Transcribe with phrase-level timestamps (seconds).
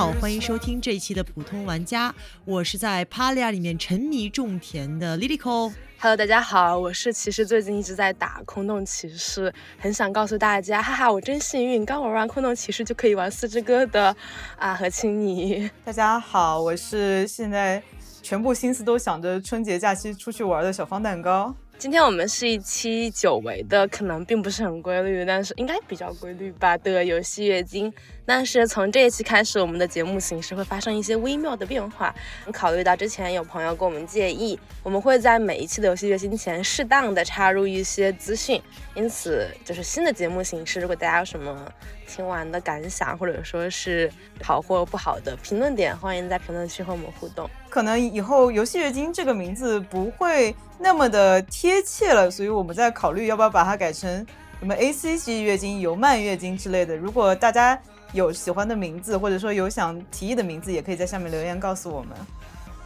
[0.00, 2.14] 好，欢迎收听这一期的普通玩家，
[2.46, 5.70] 我是在 Palia 里面沉迷种田的 Lilico。
[5.98, 14.16] Hello，大家好，我是其实最近一直在打空洞骑士，很想告诉大家，哈哈，我真幸运，刚玩完空洞骑士就可以玩四之歌的
[14.56, 15.70] 啊和青泥。
[15.84, 17.82] 大家好，我是现在
[18.22, 21.54] 全部心思都想着春节假期出去玩的小方蛋糕。
[21.80, 27.90] 今天我们是一期久违的，可能并不是很规律，但是应该比较规律吧的游戏月经。
[28.26, 32.14] 但是从这一期开始，我们的节目形式会发生一些微妙的变化。
[32.52, 38.60] 考虑到之前有朋友跟我们建议，我们会在每一期的游戏月经前适当的插入一些资讯，
[38.94, 40.80] 因此就是新的节目形式。
[40.80, 41.72] 如果大家有什么
[42.10, 44.10] 听完的感想，或者说是
[44.42, 47.48] 好或不好的评论点，欢迎在评论区和我们互动。
[47.68, 54.26] 可能以后游戏月经这个名字不会那么的贴切了，所以我们在考虑要不要把它改成
[54.58, 56.96] 什么 “A C G 月经、尤曼月经之类的。
[56.96, 57.80] 如果大家
[58.12, 62.10] 有喜欢的名字，或者说有想提议的名字，也可以在下面留言告诉我们。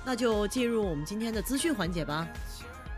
[0.04, 2.28] 那就进入我们今天的资讯环节吧。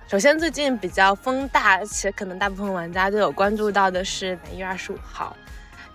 [0.09, 5.37] 首先，最近比较风大，且可能大部分玩家都有关注到的是，一月二十五号，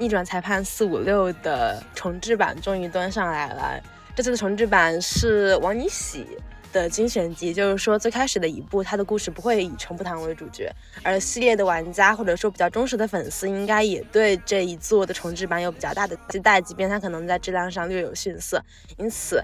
[0.02, 3.80] 逆转裁判四五六的重置版终于端上来了。
[4.16, 6.26] 这次的重置版是王尼喜。
[6.74, 18.64] 的精选集，就是说最开始的一部，它的故事不会以程步堂为主角，而系列的玩家或者说比较忠实的粉丝，应该也对这一作的重置版有比较大的期待，即便它可能在质量上略有逊色。
[18.96, 19.44] 因此，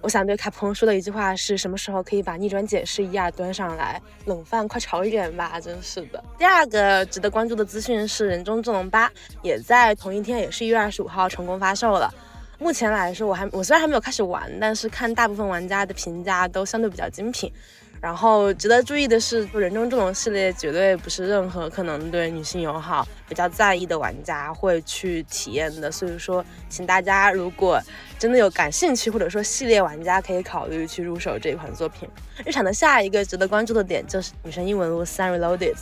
[0.00, 4.00] 我想对卡普空说的一句话是：什么时候可以把逆转解释一二端上来？
[4.26, 5.60] 冷饭快炒一点吧！
[5.60, 6.22] 真是的。
[6.38, 9.10] 第二个值得关注的资讯是，人中之龙八
[9.42, 12.12] 也在同一天，也是一月二十五号成功发售了。
[12.58, 17.52] 目前来说，我还我虽然还没有开始玩，但是看大部分玩家的评价都相对比较精品。
[18.00, 25.90] 然后值得注意的是，人中之龙系列绝对不是任何可能对女性友好、比较在意的玩家会去体验的。
[25.90, 27.80] 所以说，请大家如果
[28.18, 32.08] 真的有感兴趣，或者说系列玩家可以考虑去入手这一款作品。
[32.44, 35.74] 日产的下一个值得关注的点就是《女神异闻录三 Reloaded》。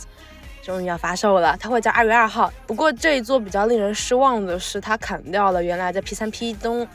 [0.63, 2.51] 终于要发售了，它会在二月二号。
[2.65, 6.85] 不过这一座比较令人失望的是，它砍掉了原来在 P 三 P 中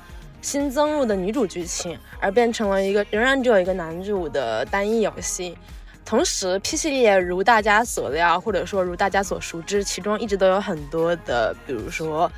[0.42, 5.56] 新增入的女主剧情，而变成了一个仍然只有一个男主的单一游戏。
[6.04, 12.30] 同时，P 系列如大家所料，或者说如大家所熟知，其中一直都有很多的，比如说，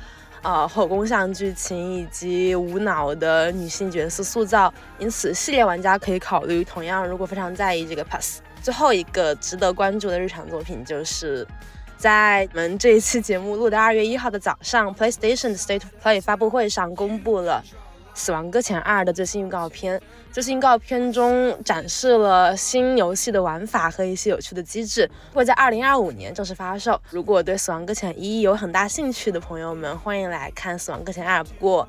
[0.43, 4.71] 呃，后宫向剧情以及无脑的女性角色塑造。
[4.99, 8.39] 因此，系列玩家可以考虑，同样如果非常在意这个 Pass。
[8.61, 11.45] 最后一个值得关注的日常作品，就是
[11.97, 17.63] 在我们这一期节目录的二月一号的早上，PlayStation State Play 发布会上公布了
[18.15, 20.01] 《死亡搁浅二》的最新预告片。
[20.31, 26.99] 最新预告片中展示了新游戏的玩法和一些有趣的机制，会在二零二五年正式发售。
[27.11, 31.41] 如果对《死亡搁浅一》有很大兴趣的朋友们，欢迎来看《死亡搁浅二》。
[31.43, 31.87] 不过，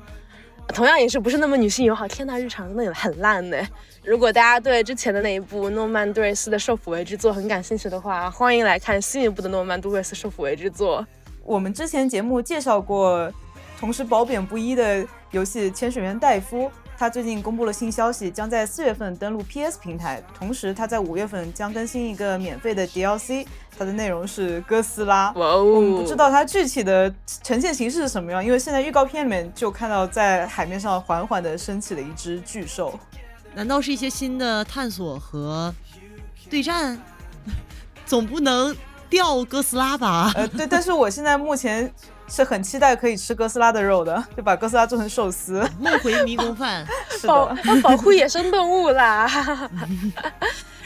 [0.67, 2.07] 同样也是不是那么女性友好。
[2.07, 3.57] 天呐，日常真的很烂呢。
[4.03, 11.05] 如果大家对之前的那一部诺曼杜瑞斯的受抚为之作很感兴趣的话，欢迎来看新一部的诺曼杜瑞斯受抚为之作。
[11.43, 13.31] 我们之前节目介绍过，
[13.79, 16.63] 同时褒贬不一的游戏《潜水员戴夫》，
[16.97, 23.45] 他最近公布了新消息，将在四月份登陆 PS 平台，同时他在五月份将更新一个免费的 DLC，
[23.77, 25.31] 它的内容是哥斯拉。
[25.33, 25.63] 哇哦！
[25.63, 32.99] 我们不知道它具体的呈现形式是什么样，因为现在预告片里面就看到在海面上缓缓地升起了一只巨兽。
[33.53, 35.71] 难道是一些新的探索和
[36.49, 36.99] 对战？
[38.07, 38.75] 总不能
[39.09, 40.31] 掉哥斯拉吧？
[40.35, 41.93] 呃，对，但是我现在目前
[42.27, 45.67] 是很期待可以吃哥斯拉的肉的， 就把哥斯拉做成寿司。
[45.79, 46.85] 梦回迷宫饭，
[47.25, 49.69] 保保护野生动物啦。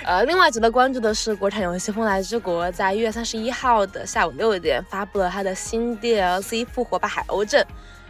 [0.04, 7.62] 呃，另外值得关注的是，国产游戏《风来之国》在一月三十一号的下午六点发布了它的新 DLC《复活吧海鸥镇》。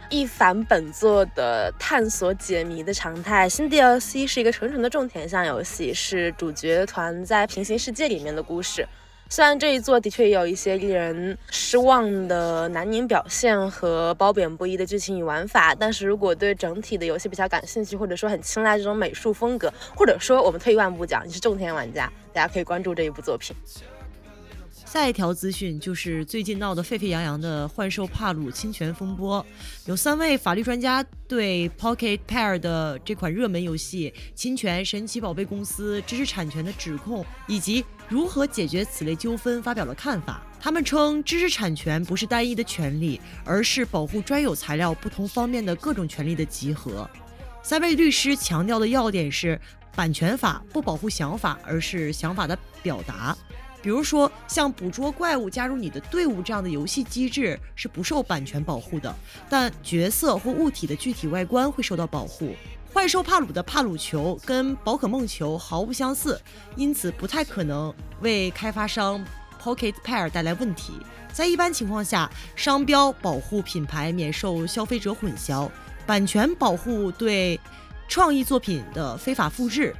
[0.08, 8.86] 一反本作的探索解谜的常态，新 DLC 是一个纯纯的种田向游戏，是主角团在平行世界里面的故事。
[9.32, 23.56] 虽然这一作的确有一些令人失望的男宁表现和褒贬不一的剧情与玩法，但是如果对整体的游戏比较感兴趣，或者说很青睐这种美术风格，或者说我们退一万步讲，你是种田玩家，大家可以关注这一部作品。
[24.84, 29.46] 下一条资讯就是最近闹得沸沸扬扬的幻兽帕鲁侵权风波，
[29.86, 37.82] 有三位法律专家对 Pocket Pair 的这款热门游戏侵权神奇宝贝公司知识产权的指控，以及
[38.12, 40.42] 如何解决此类纠纷发表了看法。
[40.60, 47.08] 他们称，知识产权不是单一的权利，而是保护专有材料不同方面的各种权利的集合。
[47.62, 49.58] 三位律师强调的要点是，
[49.96, 53.34] 版权法不保护想法，而是想法的表达。
[53.80, 59.12] 比如说，像捕捉怪物加入你的队伍这样的游戏机制是不受版权保护的，
[59.48, 62.54] 但角色或物体的具体外观会受到保护。
[62.92, 66.40] 怪兽帕鲁的帕鲁球跟宝可梦球毫不相似，
[66.76, 69.24] 因此不太可能为开发商
[69.60, 70.92] Pocket Pair 带来问题。
[71.32, 75.70] 在一般情况下，商标保护品牌免受消费者混淆，
[76.06, 77.58] 版权保护对
[78.08, 79.96] 创意作品的非法复制。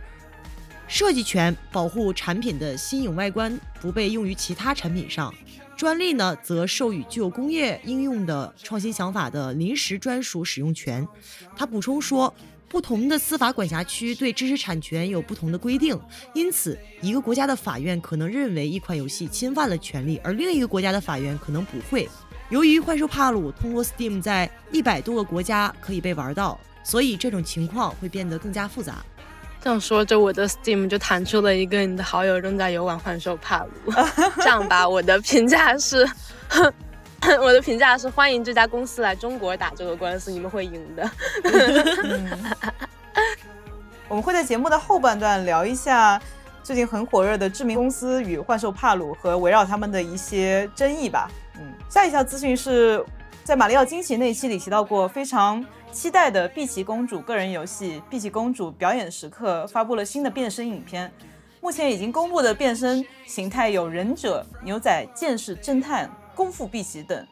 [0.87, 5.35] 设计权保护产品的新颖外观不被用于其他产品上，
[5.75, 11.09] 专利呢则授予具有工业应用的创新想法的临时专属使用权。
[11.57, 12.33] 他补充说，
[12.73, 16.01] 不同的司法管辖区对知识产权有不同的规定，
[16.33, 22.09] 因此一个国家的法院可能认为一款游戏侵犯了权利，而另一个国家的法院可能不会。
[22.49, 29.05] 由于幻兽帕鲁通过 Steam 在一百多个国家可以被玩到，所以这种情况会变得更加复杂。
[29.63, 33.93] 这样说着，我的 Steam 就弹出了一个你的好友正在游玩幻兽帕鲁。
[34.43, 36.09] 这样吧，我的评价是，
[37.41, 41.11] 我的评价是欢迎这家公司来中国打这个官司，你们会赢的。
[44.09, 46.21] 我们会在节目的后半段聊一下
[46.63, 51.31] 最近很火热的知名公司与幻兽帕鲁和围绕他们的一些争议吧。
[51.59, 53.03] 嗯，下一条资讯是
[53.45, 55.65] 在马里奥惊奇那一期里提到过，非常。
[55.93, 61.13] 期待的碧琪公主个人游戏《碧琪公主表演时刻》发布了新的变身影片，
[61.61, 67.27] 目前已经公布的变身形态有忍者、牛仔、剑士、侦探、功夫碧玺等。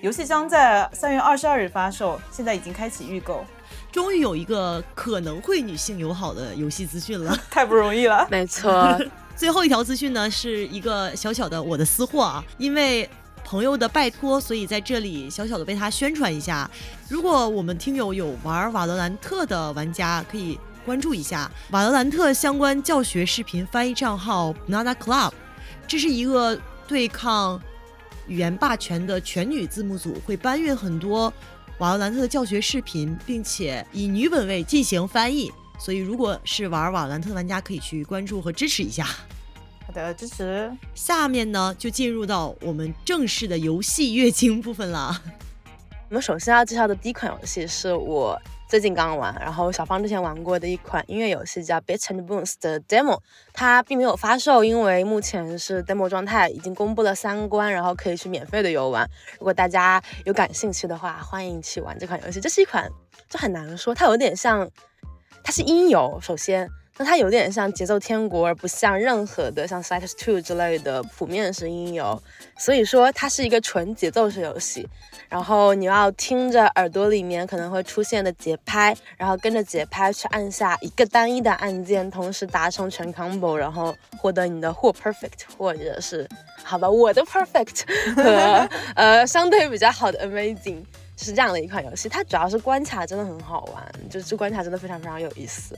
[0.00, 3.44] 游戏将在三月二十二日发售，现在已经开启预购。
[3.92, 8.26] 终于有一个可能会女性友好的游戏资讯了， 太不容易了。
[8.30, 8.98] 没错，
[9.36, 13.08] 最后一条资讯呢是一个小小的我的私货啊，因为。
[13.42, 16.70] 朋友的拜托，所以在这里小小的为他宣传一下。
[17.08, 25.32] 如果我们听友有玩瓦罗兰特的玩家，可以关注一下瓦罗兰特相关教学视频翻译账号 Nana Club。
[25.88, 27.60] 这是一个对抗
[28.30, 31.32] 语言霸权的全女字幕组，会搬运很多
[31.78, 35.50] 瓦罗兰特的教学视频，并且以女本位进行翻译。
[35.80, 39.04] 所以，如果是玩瓦罗兰特的玩家，可以去关注和支持一下。
[39.84, 45.20] 好的支持，下面呢就进入到我们正式的游戏月经部分了。
[46.08, 48.40] 我们首先要介绍的第一款游戏是我
[48.70, 53.18] 最近刚玩，然后小芳之前玩过的一款音乐游戏，叫《Bitch and Boons》的 demo，
[53.52, 59.04] 它并没有发售，因为目前是 demo 状态，已经公布了三关，然后可以去免费的游玩。
[59.40, 62.40] 如果大家有感兴趣的话，欢迎去玩这款游戏。
[62.40, 62.88] 这是一款
[63.28, 64.70] 就很难说，它有点像，
[65.42, 66.70] 它是音游，首先。
[67.00, 72.22] 那它有点像节奏天国，而不像任何的像 Cytus Two 之类的普面式音游，
[72.58, 74.86] 所以说它是一个纯节奏式游戏。
[75.26, 86.28] 然后你要听着耳朵里面可能会出现的节拍，然后跟着节拍去按下一个单一的按键，同时达成全 combo，然后获得你的或 perfect 或者是
[86.62, 90.82] 好吧我的 perfect 和呃相对比较好的 amazing，
[91.16, 92.10] 是这样的一款游戏。
[92.10, 95.74] 它主要是关卡真的很好玩，就这关卡真的非常非常有意思。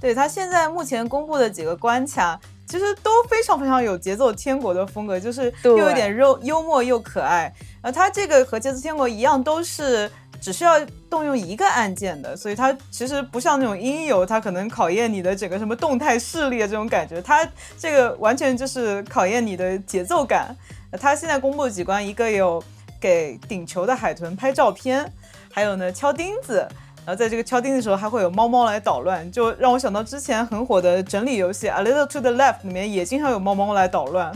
[0.00, 7.52] 对他现在目前公布的几个关卡，其实都非常非常有节奏天国的风格，就是又有点肉幽默又可爱。
[7.82, 10.10] 呃，他这个和节奏天国一样，都是
[10.40, 10.80] 只需要
[11.10, 17.46] 动用一个按键的，所以它其实不像那种音游，它可能考验你的整个什么动态视力的这种感觉，它
[17.78, 20.56] 这个完全就是考验你的节奏感。
[20.98, 22.62] 他现在公布的几关，一个有
[22.98, 25.12] 给顶球的海豚拍照片，
[25.52, 26.66] 还有呢敲钉子。
[27.14, 34.32] 在这个敲钉的时候，还会有猫猫来捣乱，就让我想到之前很火的整理游戏《A Little to the Left》里面也经常有猫猫来捣乱。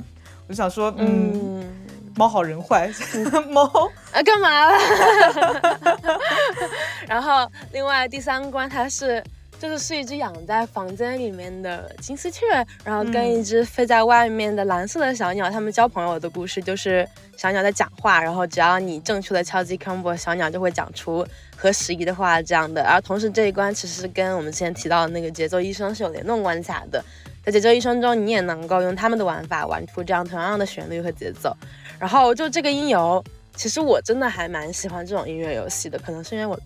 [0.46, 1.64] 我就想说，嗯，
[2.16, 2.90] 猫好人坏，
[3.50, 3.64] 猫
[4.12, 4.78] 啊干嘛了？
[7.08, 9.22] 然后另外第三关它是。
[9.56, 12.44] 就是是一只养在房间里面的金丝雀，
[12.84, 21.26] 然后跟一只飞在外面的蓝色的小鸟，他们交朋友的故事，就是小鸟在讲话，然后只要你正确的敲击 combo，小鸟就会讲出
[21.64, 22.82] 合时宜的话这样的。
[22.82, 27.04] 而同时这一关其实跟我们之前提到的那个节奏医生是有联动关卡的，
[27.44, 31.56] 在节奏医生中你也能够用他们的玩法玩出这样同样的旋律和节奏。
[31.98, 33.24] 然后就这个音游，
[33.56, 36.58] 其实我真的还蛮喜欢这种音乐游戏的，可能是因为我。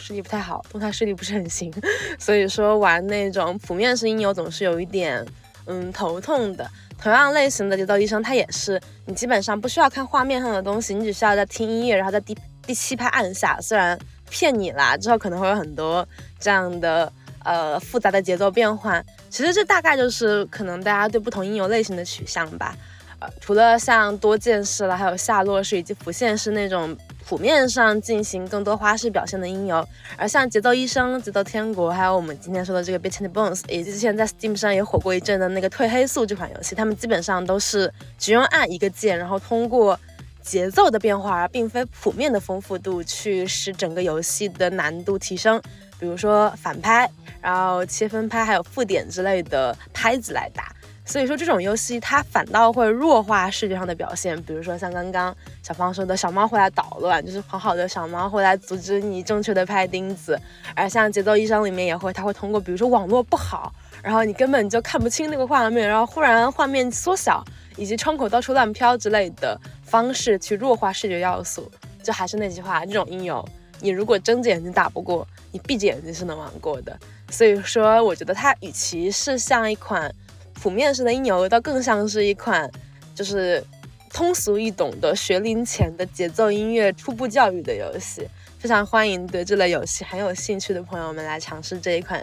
[0.00, 1.74] 视力不太好，动态视力不是很行，
[2.20, 5.26] 所以说玩那种普面式音游总是有一点
[5.66, 6.70] 嗯头痛的。
[7.02, 13.60] 同样类型的节奏医生，它也是你基本上不需要看画面上的东西，你只需要在听音乐，然后在第第七拍按下。
[13.60, 13.98] 虽然
[14.30, 16.06] 骗你啦，之后可能会有很多
[16.38, 17.12] 这样的
[17.44, 22.76] 呃复杂的节奏变换，其实这大概就是可能大家对不同音游类型的取向吧。
[23.20, 26.96] 呃，除了像多键式了，还有下落式以及浮现式那种。
[27.28, 29.86] 谱面上进行更多花式表现的音游。
[30.16, 40.00] 而像节奏医生、节奏天国，还有我们今天说的这个 Beat and Bones，以及之前在 Steam 上也火过一阵的那个褪黑素这款游戏，他们基本上都是只用按一个键，然后通过
[40.42, 45.60] 节奏的变化，而并非谱面的丰富度，去使整个游戏的难度提升。
[46.00, 50.72] 比如说反拍，然后切分拍，还有附点之类的拍子来打。
[51.04, 54.40] 所以说这种游戏它反倒会弱化视觉上的表现。
[54.42, 60.38] 比如说像刚刚小芳说的小猫会来捣乱，就是好好的小猫会来阻止你正确的拍钉子。
[60.74, 67.42] 而像节奏医生里面也会，它会通过比如说网络不好，然后你根本就看不清那个画面，然后忽然画面缩小，
[67.76, 71.70] 以及窗口到处乱飘之类的方式去弱化视觉要素。
[72.02, 73.46] 就还是那句话，这种音游
[73.80, 75.26] 你如果睁着眼睛打不过。
[75.50, 76.94] 你闭着眼睛是能玩过的，
[77.30, 80.14] 所以说我觉得它与其是像一款
[80.52, 82.70] 普面式的音游，倒更像是一款
[83.14, 83.64] 就是
[84.10, 88.28] 通俗易懂的学龄前的节奏音乐初步教育的游戏。
[88.58, 92.22] 非常欢迎对这类游戏很有兴趣的朋友们来尝试这一款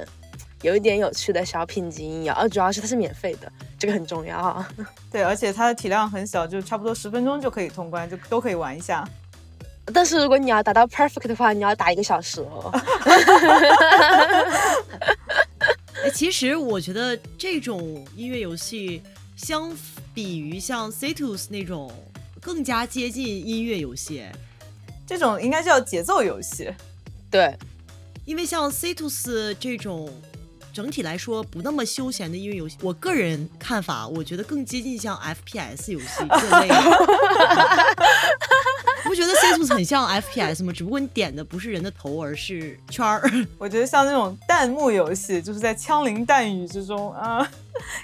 [0.66, 4.66] 有一点有趣的小品级音游，而主要是它是免费的，这个很重要。
[5.12, 9.08] 对，而且它的体量很小，就差不多十分钟就可以通关，就都可以玩一下。
[9.94, 12.72] 但是如果你要达到 perfect 的话，你要打一个小时哦。
[16.04, 19.04] 哎，其实我觉得这种音乐游戏，
[19.36, 19.72] 相
[20.16, 21.94] 比于像 Citus 那种，
[22.42, 24.24] 更加接近音乐游戏。
[25.06, 26.74] 这种应该叫节奏游戏。
[27.30, 27.56] 对，
[28.26, 30.12] 因为像 Citus 这种，
[30.76, 36.68] 整体来说不那么休闲的音乐游戏，我个人看法，我觉得更接近像 FPS 游戏这类。
[39.06, 40.74] 不觉得 C 图很像 FPS 吗？
[40.74, 43.22] 只不过你点的不是人的头，而是圈儿。
[43.58, 47.50] 我觉得像那种弹幕游戏，就是在枪林弹雨之中啊，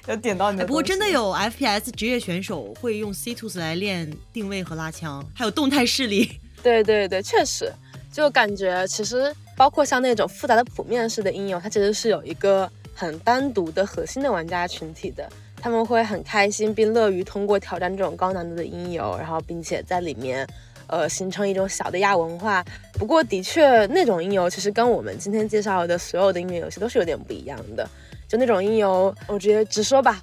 [0.06, 0.66] 要点到你的。
[0.66, 6.40] 不过真的有 FPS 职业选手会用 C 图来练定位和拉枪，还有动态视力。
[6.64, 7.74] 对对对，确实，
[8.14, 15.30] 就感觉其实包括像那种复杂的谱面式的应用，它其实是有一个很单独的核心的玩家群体的，
[15.62, 20.48] 他们会很开心并乐于通过挑战这种高难度的音游，然后并且在里面。
[20.88, 22.62] 呃，形成一种小的亚文化。
[22.96, 27.90] 不过，的确，那种音游其实跟我们今天介绍的所有的音乐游戏都是有点不一样的。
[28.28, 30.22] 就那种音游，我直接直说吧，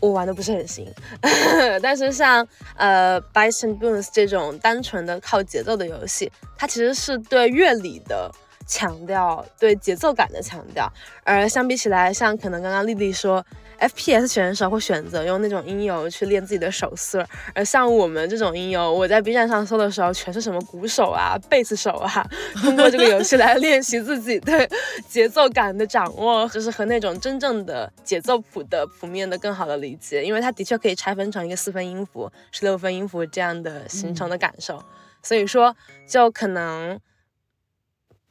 [0.00, 0.92] 我玩的不是很行。
[1.80, 2.44] 但是像
[2.74, 8.28] 呃《Bites and Boons》这种单纯的靠节奏的游戏，它其实是对乐理的
[8.66, 10.90] 强调，对节奏感的强调。
[11.22, 13.44] 而相比起来，像可能刚刚丽丽说。
[13.80, 22.24] FPS 选手会选择用那种音游去练自己的手势，而像我们这种音游，我在 B 站上搜的时候，全是什么鼓手啊、贝斯手啊，
[22.62, 24.66] 通过这个游戏来练习自己对
[25.08, 34.82] 节奏感的掌握，就是和那种真正的节奏谱的谱面的更好的理解，因为它的确可以拆分成一个四分音符、十六分音符这样的形成的感受，
[35.20, 36.98] 所以说就可能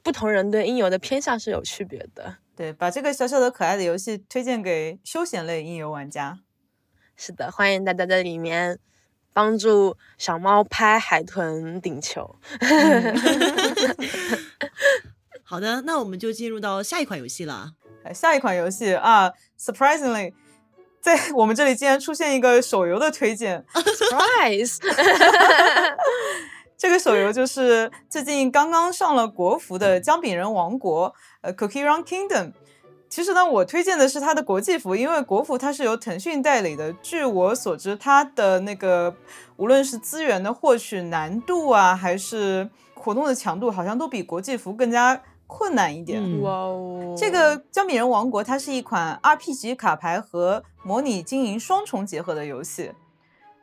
[0.03, 2.37] 不同人对音游的偏向是有区别的。
[2.55, 6.39] 对，把这个小小的可爱的游戏推荐给休闲类音游玩家。
[7.15, 8.77] 是的，欢迎大家在里面
[9.31, 12.35] 帮助小猫拍海豚顶球。
[15.43, 17.73] 好的，那我们就进入到下一款游戏了。
[18.13, 20.33] 下一款游戏啊，surprisingly，
[20.99, 24.77] 在我们这里竟然出现一个手游的推荐，surprise。
[26.83, 31.09] 这个手游就是最近刚刚上了国服的《姜饼人王国》。
[31.39, 32.51] 呃，Cookie Run Kingdom，
[33.07, 36.91] 其实呢，我推荐的是它的国际服，因为国服它是由腾讯代理的。
[37.01, 39.15] 据我所知，它的那个
[39.55, 46.21] 无论是资源的获取难度啊，还是活动的强度，好像都比国际服更加困难一点。
[46.41, 47.15] 哇哦！
[47.17, 52.91] 这个《姜饼人王国》它是一款 RPG 卡牌和模拟经营双重结合的游戏。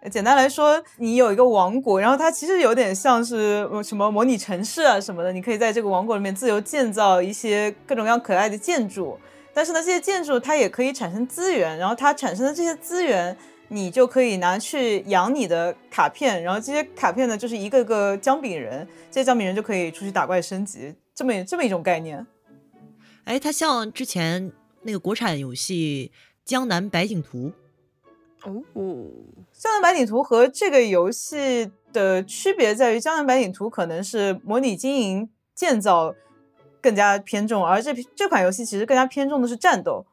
[0.08, 9.18] 简单来说，你有一个王国，然后它其实有点像是什么模拟城市啊什么的，你可以在这个王国里面自由建造一些各种各样可爱的建筑。
[9.52, 13.36] 但是呢，这些建筑它也可以产生资源，然后它产生的这些资源，
[13.68, 22.26] 你就可以拿去养你的卡片，然后这些卡片呢就是一个个姜饼人，这些姜饼人就可以出去打怪升级，这么这么一种概念。
[23.24, 24.50] 哎，它像之前
[24.82, 26.10] 那个国产游戏
[26.46, 27.48] 《江南百景图》。
[28.44, 28.62] 哦，
[29.52, 36.14] 江南百景图和这个游戏的区别在于，江南百景图可能是模拟经营建造
[36.80, 40.06] 更加偏重，而这这款游戏其实更加偏重的是战斗。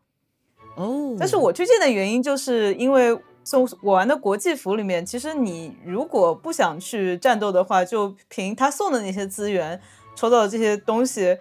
[0.75, 9.79] 哦，但是我推荐的原因就是因为从我玩的国际服里面，其实你如果不想去战斗的话，就凭他送的那些资源
[10.15, 11.37] 抽到的这些东西。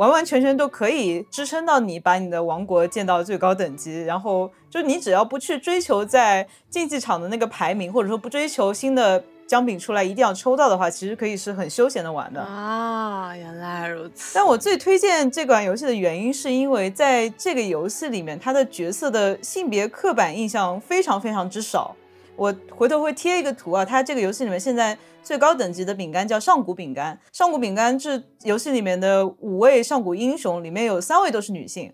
[0.00, 12.40] 完完全全都可以支撑到你把你的王国建到最高等级，然后就你只要不去追求在竞技场的那个排名，或者说不追求新的姜饼出来一定要抽到的话，其实可以是很休闲的玩的。
[12.40, 14.32] 啊，原来如此。
[14.34, 21.94] 但我最推荐这款游戏的原因，是因为在这个游戏里面，它的角色的性别刻板印象非常非常之少。
[22.40, 31.92] 我回头会贴一个图啊，它这个游戏里面现在最高等级的饼干叫上古饼干，上古饼干是游戏里面的五位上古英雄里面有三位都是女性。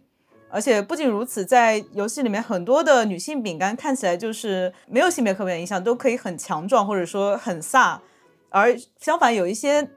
[0.49, 7.99] 而且不仅如此，在游戏里面很多的女性饼干看起来就是没有性别刻板印象，都可以很强壮或者说很飒，
[8.49, 9.91] 而相反有一些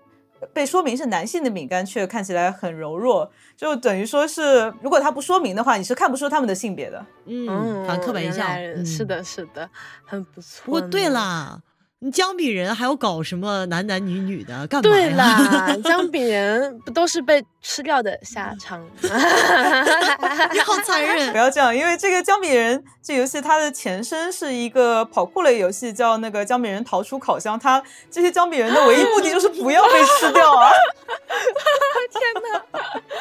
[0.54, 7.06] 被说明是男性的饼干却看起来很柔弱，就等于说是如果他不说明的话，你是看不出他们的性别的。
[7.26, 8.48] 嗯，反刻板印象，
[8.86, 9.70] 是的，是的，
[10.06, 10.66] 很不错。
[10.66, 11.62] 不过对啦。
[12.02, 18.82] 你姜饼人还要搞什么男男女女的干嘛对啦， 姜饼人不都是被吃掉的下场？
[19.04, 21.30] 你好残忍！
[21.34, 27.60] 不要这样，因为这个姜饼人这游戏它的前身是一个跑酷类游戏，叫那个姜饼人逃出烤箱。
[27.60, 30.72] 它这些姜饼人的唯一目的就是不要被吃掉啊！
[32.12, 32.22] 天
[32.54, 32.80] 哪，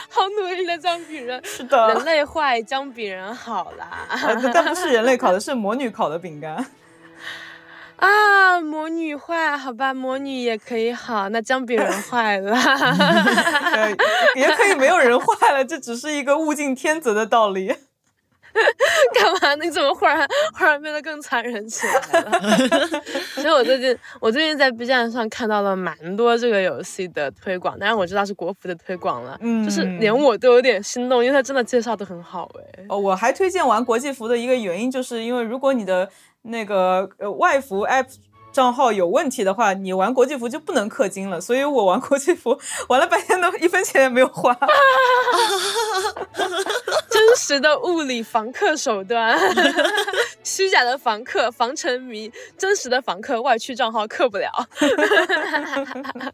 [0.09, 1.43] 好努力的姜饼人！
[1.45, 4.07] 是的，人类坏，姜饼人好啦。
[4.55, 6.65] 但不是人类烤的，是魔女烤的饼干。
[7.99, 12.57] 啊，魔女坏，好吧，魔女也可以好，那姜饼人 坏了，
[14.37, 17.75] 也可以没有人坏了，这只是一个物竞天择的道理。
[19.15, 19.55] 干嘛？
[19.63, 22.41] 你怎么忽然忽然变得更残忍起来了？
[23.35, 32.85] 其实我最近我最近在 B 站上看到了蛮多这个游戏的推广，当然我知道是国服的推广了，嗯，就是连我都有点心动，因为它真的介绍的很好哎。
[32.89, 36.09] 哦，我还推荐玩国际服的一个原因，就是因为如果你的
[36.49, 38.07] 那个呃外服 app
[38.51, 41.41] 账号有问题的话，你玩国际服就不能氪金了。
[41.41, 44.53] 所以我玩国际服玩了半天都一分钱也没有花。
[47.11, 49.39] 真实的物理防氪手段，
[50.43, 54.51] 虚假的防氪防沉迷，真实的防氪外区账号氪不了。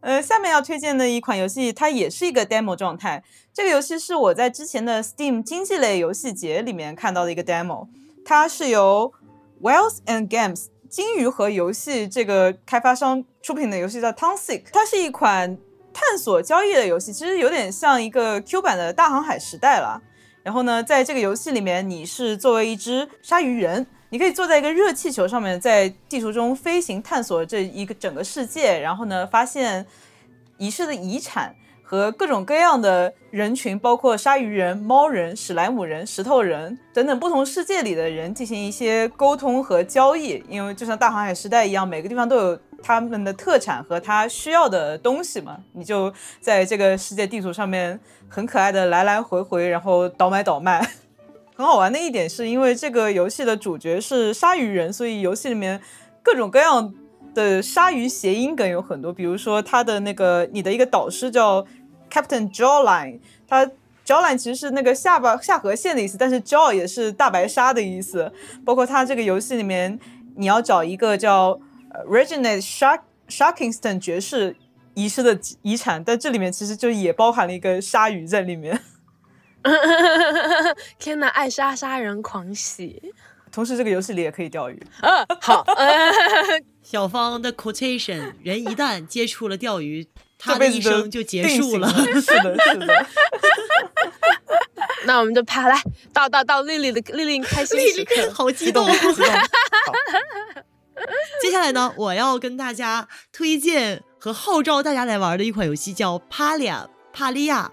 [0.00, 3.24] 呃，下面要推荐的一款游戏，它也是一个 demo 状态。
[3.52, 7.88] 这个游戏是我在之前的 Steam 经济类游戏节里面看到的一个 demo。
[8.28, 9.12] 它是由
[9.62, 14.64] Wells and Games 金鱼和游戏这个开发商出品的游戏，叫 Tonsic。
[14.72, 15.56] 它是一款
[15.94, 20.02] 探索交易的游戏，其实有点像一个 Q 版的大航海时代了。
[20.42, 29.86] 然后呢，在这个游戏里面，你是作为一只鲨鱼人，你可以坐在一个热气球上面，在地图中飞行探索这一个整个世界，然后呢，发现
[30.58, 31.54] 遗失的遗产。
[31.88, 40.42] 和各种各样的人群，包括鲨鱼人、猫人、史莱姆人、石头人等等不同世界里的人进行一些沟通和交易。
[40.48, 45.58] 因为就像大航海时代一样，每个地方都有他们的特产和他需要的东西嘛。
[45.74, 50.84] 你就在这个世界地图上面很可爱的来来回回，然后倒买倒卖。
[51.54, 55.80] 很好玩的一点是因为这个游戏的主角是鲨鱼人，所以游戏里面
[56.24, 56.92] 各种各样。
[57.36, 61.62] 的鲨鱼谐音梗有很多，比如说他的那个你的一个导师叫
[62.10, 63.70] Captain Jawline，他
[64.04, 68.32] Jawline 其实是那个下巴下颌线的意思，但是 Jaw 也是大白鲨的意思。
[68.64, 69.98] 包括他这个游戏里面，
[70.36, 71.60] 你要找一个叫
[72.08, 74.56] Reginald Shark Sharkingston 爵士
[74.94, 78.80] 遗失的遗产，但这里面其实就也包含了一个鲨鱼在里面。
[80.98, 83.12] 天哪，爱杀杀人狂喜！
[83.50, 84.80] 同时，这个游戏里也可以钓鱼。
[85.00, 85.64] 嗯，好。
[86.82, 90.06] 小芳的 quotation：人一旦接触了钓鱼，
[90.38, 91.88] 他的一生就结束了。
[92.20, 93.06] 是的，是的。
[95.06, 95.80] 那我们就拍来
[96.12, 98.88] 到到到丽丽的丽丽开心时刻，好激动。
[101.42, 107.72] 接下来呢，我要跟大家推荐和号召大家来玩的一款游戏，叫《帕利亚帕利亚》。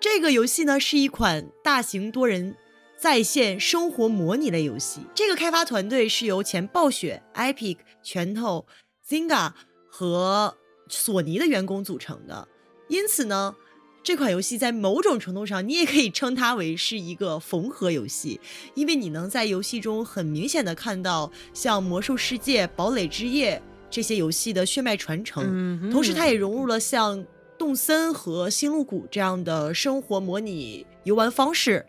[0.00, 2.56] 这个游戏呢，是一款大型多人。
[2.96, 8.64] 在线生活模拟类游戏，这个开发团队是由前暴雪、Epic、拳头、
[9.04, 9.50] Zynga
[9.90, 10.56] 和
[10.92, 12.46] 索尼的员工组成的。
[12.88, 13.56] 因此呢，
[14.02, 18.38] 这款游戏在某种程度上，你也可以称它为是一个缝合游戏，
[18.74, 23.56] 因为你能在游戏中很明显的看到像《魔兽世界》《堡垒之夜》
[23.90, 27.24] 这些游戏的血脉传承，同时它也融入了像
[27.58, 31.86] 动森和星露谷这样的生活模拟游玩方式。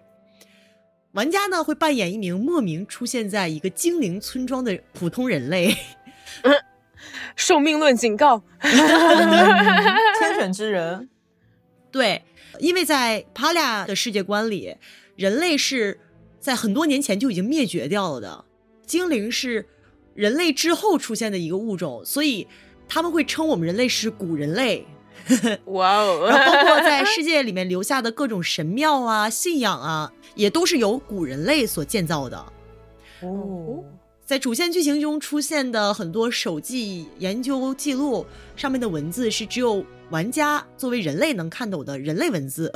[1.13, 5.75] 玩家呢会扮演一名莫名出现在一个精灵村庄的普通人类，
[7.35, 11.09] 寿命论警告，天选之人。
[11.91, 12.23] 对，
[12.59, 14.77] 因为在帕拉的世界观里，
[15.15, 15.99] 人类是
[16.39, 18.45] 在很多年前就已经灭绝掉了的，
[18.85, 19.67] 精灵是
[20.13, 22.47] 人类之后出现的一个物种，所以
[22.87, 24.85] 他们会称我们人类是古人类。
[25.65, 26.27] 哇哦！
[26.27, 32.37] 然后包括在世 界里面留下的各种神庙啊、信仰啊，也都是由古人类所建造的。
[33.21, 33.83] 哦，
[34.25, 42.71] 在主线剧情中出现的很多手记、研究记录上面的文字是只有玩家作为人类能看懂的人类文字，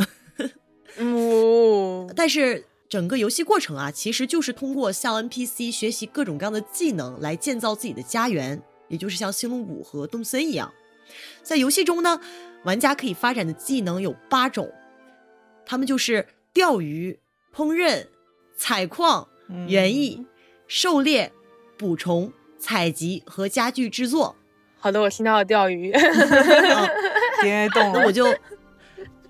[0.97, 10.73] 哦， 但是整个游戏过程啊，其实就是通过向 NPC 学习各种各样的技能来建造自己的家园，也就是像星露谷和动森一样。
[11.41, 12.19] 在游戏中呢，
[12.65, 14.69] 玩家可以发展的技能有八种，
[15.65, 17.17] 他们就是钓鱼、
[17.55, 18.05] 烹饪、
[18.57, 19.29] 采矿、
[19.69, 20.25] 园艺、
[20.67, 21.31] 狩猎。
[21.77, 24.35] 捕虫、采集和家具制作。
[24.79, 25.91] 好的，我听到了钓鱼。
[27.41, 28.35] 别动那我就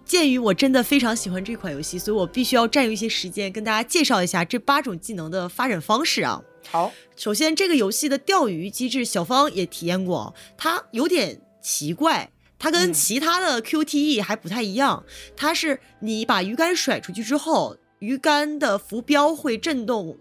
[0.05, 6.41] 鉴于我真的非常喜欢这款游戏，所以我必须要占用一些时间跟大家介绍一下这八种技能的发展方式啊。
[6.69, 12.29] 好，首先这个游戏的钓鱼机制，小芳也体验过，它有点奇怪，
[12.59, 15.03] 它跟其他的 QTE 还不太一样。
[15.35, 20.17] 它是你把鱼竿甩出去之后，鱼竿的浮标会震动。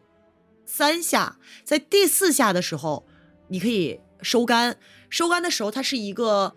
[0.66, 3.06] 三下，在第四下的时候，
[3.48, 4.76] 你可以收杆。
[5.08, 6.54] 收杆的时候，它是一个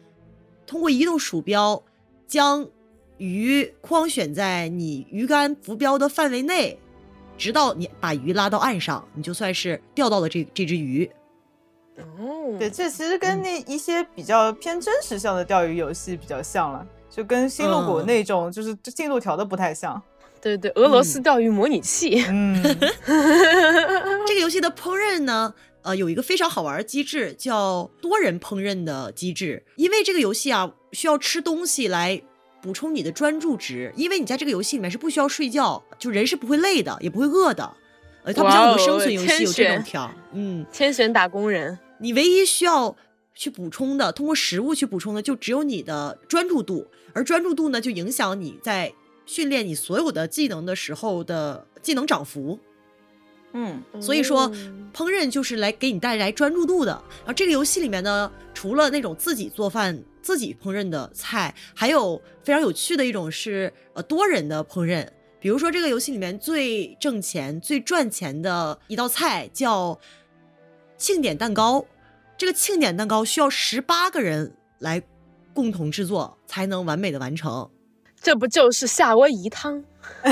[0.66, 1.84] 通过移动鼠标
[2.28, 2.68] 将
[3.18, 6.80] 鱼框选在你鱼竿浮标的范围内，
[7.38, 11.10] 直到你把鱼拉到岸上，你就算是钓到了这这只鱼。
[11.98, 20.02] 哦，对，这其实跟那一些比较偏真实向的钓鱼游戏比较像了，就跟星露谷那种就是进度条的不太像。
[20.42, 22.24] 对对，俄罗斯钓鱼模拟器。
[22.28, 22.62] 嗯，
[24.28, 29.64] 这个游戏的烹饪呢，呃，有一个非常好玩的机制，叫多人烹饪的机制。
[29.76, 32.22] 因为这个游戏啊，需要吃东西来
[32.62, 33.94] 补充你的专注值。
[33.96, 37.76] 因为你在这个游戏里面是不需要睡觉，就人是不会累的，也不会饿的。
[38.24, 40.12] 呃，它不像很多生存游戏有这种条。
[40.34, 41.78] 嗯，天选打工人。
[42.00, 42.96] 你唯一需要
[43.34, 46.88] 去补充的，通过食物去补充的，就只有你的专注度。
[47.14, 48.94] 而专注度呢，就影响你在。
[49.30, 52.60] 训练你所有的技能的时候的技能涨幅，
[53.54, 54.50] 嗯，所以说
[54.92, 56.92] 烹饪就是来给你带来专注度的。
[57.20, 65.08] 然后这个游戏里面呢，除了那种自己做饭、自己烹饪的菜，还有非常有趣的一种是呃多人的烹饪。
[65.40, 70.00] 比如说这个游戏里面最挣钱、最赚钱的一道菜叫
[70.98, 71.86] 庆典蛋糕。
[72.36, 75.04] 这个庆典蛋糕需要十八个人来
[75.54, 77.70] 共同制作才能完美的完成。
[78.22, 79.84] 这不就是夏威夷汤？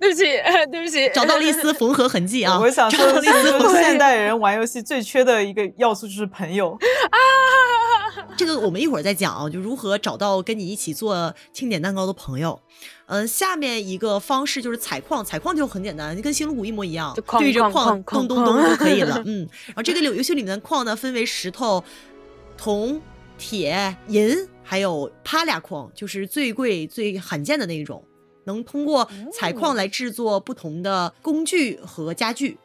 [0.00, 0.24] 对不起，
[0.70, 2.58] 对不起，找到了一丝缝合痕迹啊！
[2.58, 3.22] 我想说，
[3.74, 6.72] 现代人玩游戏最缺的一个要素就是朋友
[7.10, 7.18] 啊。
[8.36, 12.58] 这个我们一会儿再讲啊，就如何找到跟你一起做庆典蛋糕的朋友。
[13.06, 19.22] 嗯，下面一个方式就是采矿，采矿就很简单，就跟星露谷一模一样，对着矿咚咚咚就可以了。
[19.26, 21.84] 嗯，然后这个游游戏里面的矿呢，分为石头、
[22.56, 23.00] 铜、
[23.38, 24.48] 铁、银。
[24.68, 28.04] 还有帕俩矿，就是最贵、最罕见的那一种，
[28.46, 32.58] 能通过采矿来制作不同的工具和家具。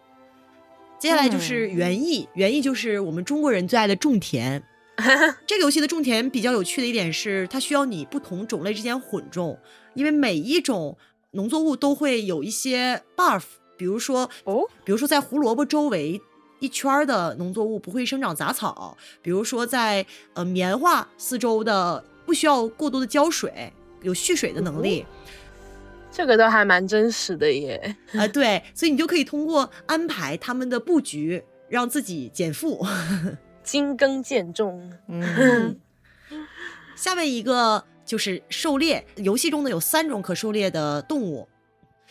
[0.98, 4.64] 接下来就是园艺，园艺就是我们中国人最爱的种田。
[5.46, 9.60] 这个游戏的种田比较有趣的一点是，它需要你不同种类之间混种，
[9.94, 10.98] 因为每一种
[11.32, 13.44] 农作物都会有一些 buff，
[13.78, 16.20] 比如说哦，比如说在胡萝卜周围。
[16.62, 25.04] 一圈的农作物不会生长杂草，比如说在呃棉花四周的不需要过多的浇水，有蓄水的能力。
[26.12, 27.98] 这个都还蛮真实的耶。
[28.14, 32.86] 啊，对，所以你就可以通过安排他们的布局，让自己减负，
[33.64, 34.94] 精耕渐种。
[35.08, 35.80] 嗯。
[36.96, 41.48] 下面一个就是狩猎，游戏中呢有三种可狩猎的动物，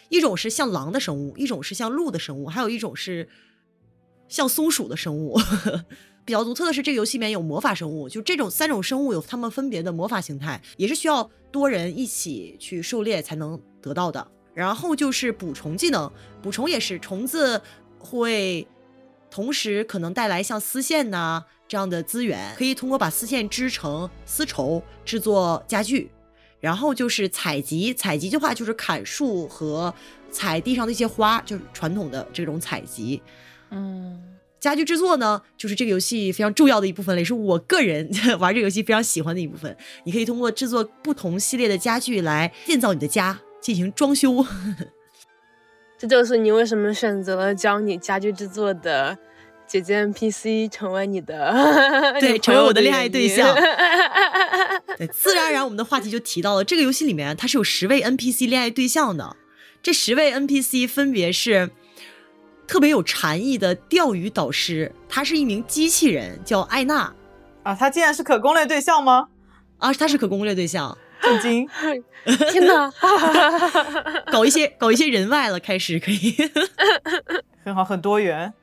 [0.09, 3.29] 一种是像狼的生物，一种是像鹿的生物，还有一种是。
[4.31, 5.39] 像松鼠的生物，
[6.25, 14.27] 比较独特的是，这个游戏里面有魔法生物，就这种三种生物有它们分别的魔法形态，也是需要多人一起去狩猎才能得到的。
[14.55, 17.61] 然后就是捕虫技能，捕虫也是虫子
[17.99, 18.67] 会
[19.31, 26.11] 同时可能带来像丝线呐这样的资源，可以通过把丝线织成丝绸制作家具。
[26.61, 29.95] 然后就是采集，采集的话就是砍树和
[30.31, 33.23] 采地上的一些花，就是传统的这种采集。
[33.71, 34.21] 嗯，
[34.59, 39.77] 家具制作呢，就是这个游戏非常重要的一部分了，也是我个人 玩这个游戏非常喜欢的一部分。
[40.05, 44.45] 你可以通过制作不同系列的家具来建造你的家，进行装修。
[45.99, 49.17] 这就是你为什么选择了教你家具制作的
[49.67, 51.55] 姐姐 NPC 成为你的
[52.19, 53.55] 对，成为我的恋爱对象。
[54.97, 59.37] 对，自然而然我们的话题就提到了这个游戏里面它是有十位 NPC 恋爱对象的，
[59.83, 61.71] 这十位 NPC 分别是。
[62.71, 67.13] 特别有禅意的钓鱼导师，他是一名机器人，叫艾娜。
[67.65, 69.27] 啊，他竟然是可攻略对象吗？
[69.79, 71.69] 啊，他是可攻略对象，震惊！
[72.53, 72.89] 天哪，
[74.31, 76.37] 搞一些搞一些人外了，开始可以。
[77.67, 78.55] 很好，很多元。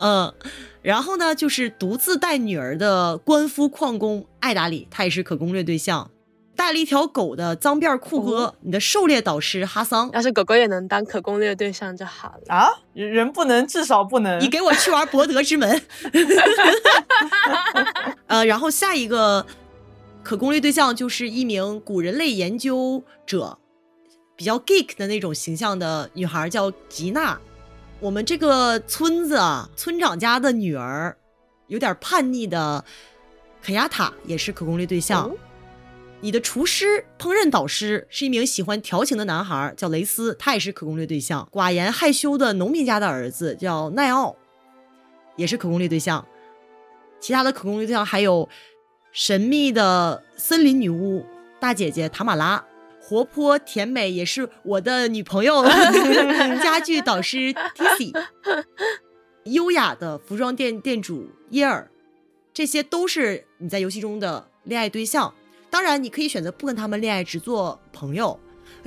[0.00, 0.34] 嗯，
[0.82, 6.10] 然后呢，就是独自带女儿的官夫矿工艾达里，他也是可攻略对象。
[6.56, 10.10] 带了一条狗的脏辫酷哥，你的狩猎导师哈桑。
[10.12, 12.70] 要是狗狗也能当可攻略对象就好了啊！
[12.94, 14.40] 人不能，至少不能。
[14.40, 15.82] 你给我去玩博德之门。
[18.26, 19.46] 呃，然后下一个
[20.22, 23.58] 可攻略对象就是一名古人类研究者，
[24.34, 27.38] 比较 geek 的那种形象的女孩，叫吉娜。
[28.00, 31.16] 我们这个村子啊，村长家的女儿，
[31.66, 32.84] 有点叛逆的
[33.62, 35.30] 肯亚塔也是可攻略对象。
[36.26, 41.48] 你的厨师、烹饪导师是一名喜欢调情的男孩，叫雷斯，他也是可攻略对象。
[41.52, 44.34] 寡言害羞的农民家的儿子叫奈奥，
[45.36, 46.26] 也是可攻略对象。
[47.20, 48.48] 其他的可攻略对象还有
[49.12, 51.24] 神秘的森林女巫
[51.60, 52.64] 大姐姐塔玛拉，
[53.00, 55.62] 活泼甜美也是我的女朋友
[56.60, 58.12] 家具导师 Tissy，
[59.46, 61.88] 优雅的服装店店主耶尔，
[62.52, 65.32] 这些都是你在游戏中的恋爱对象。
[65.76, 68.40] 当然，你可以选择不跟他们恋爱，只做朋友。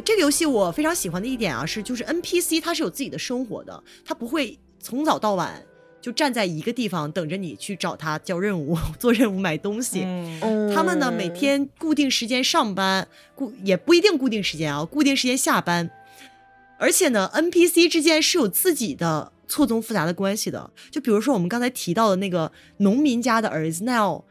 [0.04, 5.63] 这个游戏我非常喜欢的一点啊，是就是 NPC 它是有自己的生活的，它不会从早到晚
[6.02, 10.02] 就站在一个地方等着你去找他交任务、 做任务、买东西。
[10.73, 15.91] 他们呢每天固定时间上班，固也不一定固定时间啊，固定时间下班。
[16.80, 20.71] 而且呢，NPC 之间是有自己的错综复杂的关系的。
[20.89, 24.23] 就比如说我们刚才提到的那个农民家的儿子 Nell。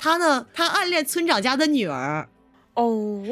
[0.00, 0.46] 他呢？
[0.54, 2.26] 他暗恋村长家的女儿，
[2.72, 3.22] 哦，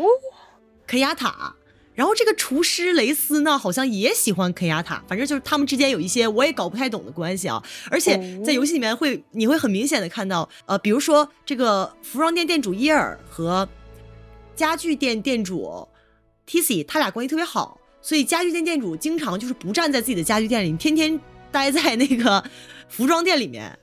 [0.87, 1.54] 肯亚塔。
[1.94, 5.02] 然后这个厨师雷斯呢，好像也喜欢肯亚塔。
[5.09, 7.61] 反正就是他们之间有一些我也搞不太懂的关系啊。
[7.90, 13.66] 而且在游戏里面会，你会很明显的看到，呃，比如说这个服装店店主伊尔和
[14.54, 15.88] 家具店店主
[16.46, 17.81] Tissy，他俩关系特别好。
[18.02, 21.18] 所以家具店店主经常就是不站在自己的家具店里，天天
[21.50, 22.44] 待在那个
[22.90, 23.76] 服装店里面。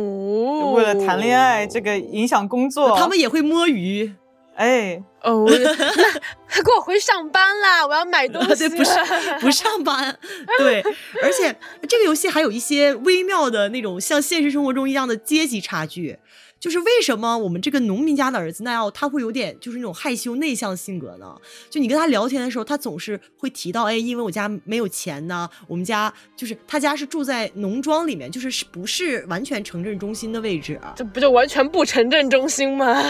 [0.00, 4.14] 哦，为了谈恋爱，这个影响工作，他们也会摸鱼。
[4.54, 5.46] 哎，哦，
[6.48, 7.86] 他给我回上班啦！
[7.86, 8.68] 我要买东西。
[8.68, 8.92] 不是
[9.40, 10.18] 不上班，
[10.58, 10.82] 对。
[11.22, 11.54] 而且
[11.88, 16.18] 这个游戏还有一些微妙的那种像现实生活中一样的阶级差距。
[16.60, 21.36] 就是为什么我们这个农民家的儿子奈奥他会有点就是那种害羞内向性格呢？
[21.70, 30.80] 就你跟他聊天的时候，他总是会提到，哎，因为我家没有钱呢，我们家就是他家是住在农庄里面，就是是不是完全城镇中心的位置？
[30.96, 33.00] 这不就完全不城镇中心吗？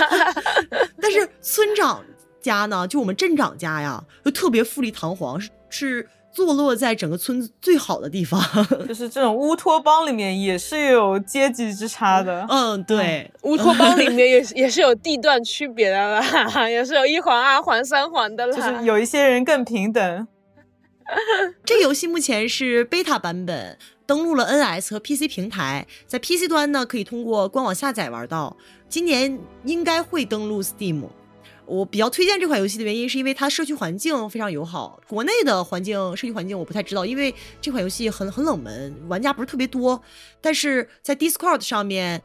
[1.00, 2.02] 但是村长
[2.40, 6.08] 家呢，就我们镇长家呀，就特别富丽堂皇，是是。
[6.32, 8.40] 坐落在整个村子最好的地方，
[8.88, 12.46] 就是这种乌托邦里面也是有阶级之差的。
[12.48, 18.56] 嗯，对，乌托邦里面也 也是有地段区别的啦， 也是有一环、二环、三环的啦。
[18.56, 20.26] 就是有一些人更平等。
[21.66, 28.56] 这游戏目前是 beta 版本，登录了 NS 和 PC 平台，在 PC 端呢可以通过官网下载玩到，
[28.88, 31.02] 今年应该会登录 Steam。
[31.66, 35.00] 我比较推荐这款游戏的原因，是因为它社区环境非常友好。
[35.08, 40.02] 国内的环境社区环境我不太知道，因为这款游戏很很冷门，玩家不是特别多。
[40.40, 42.22] 但是在 Discord 上面，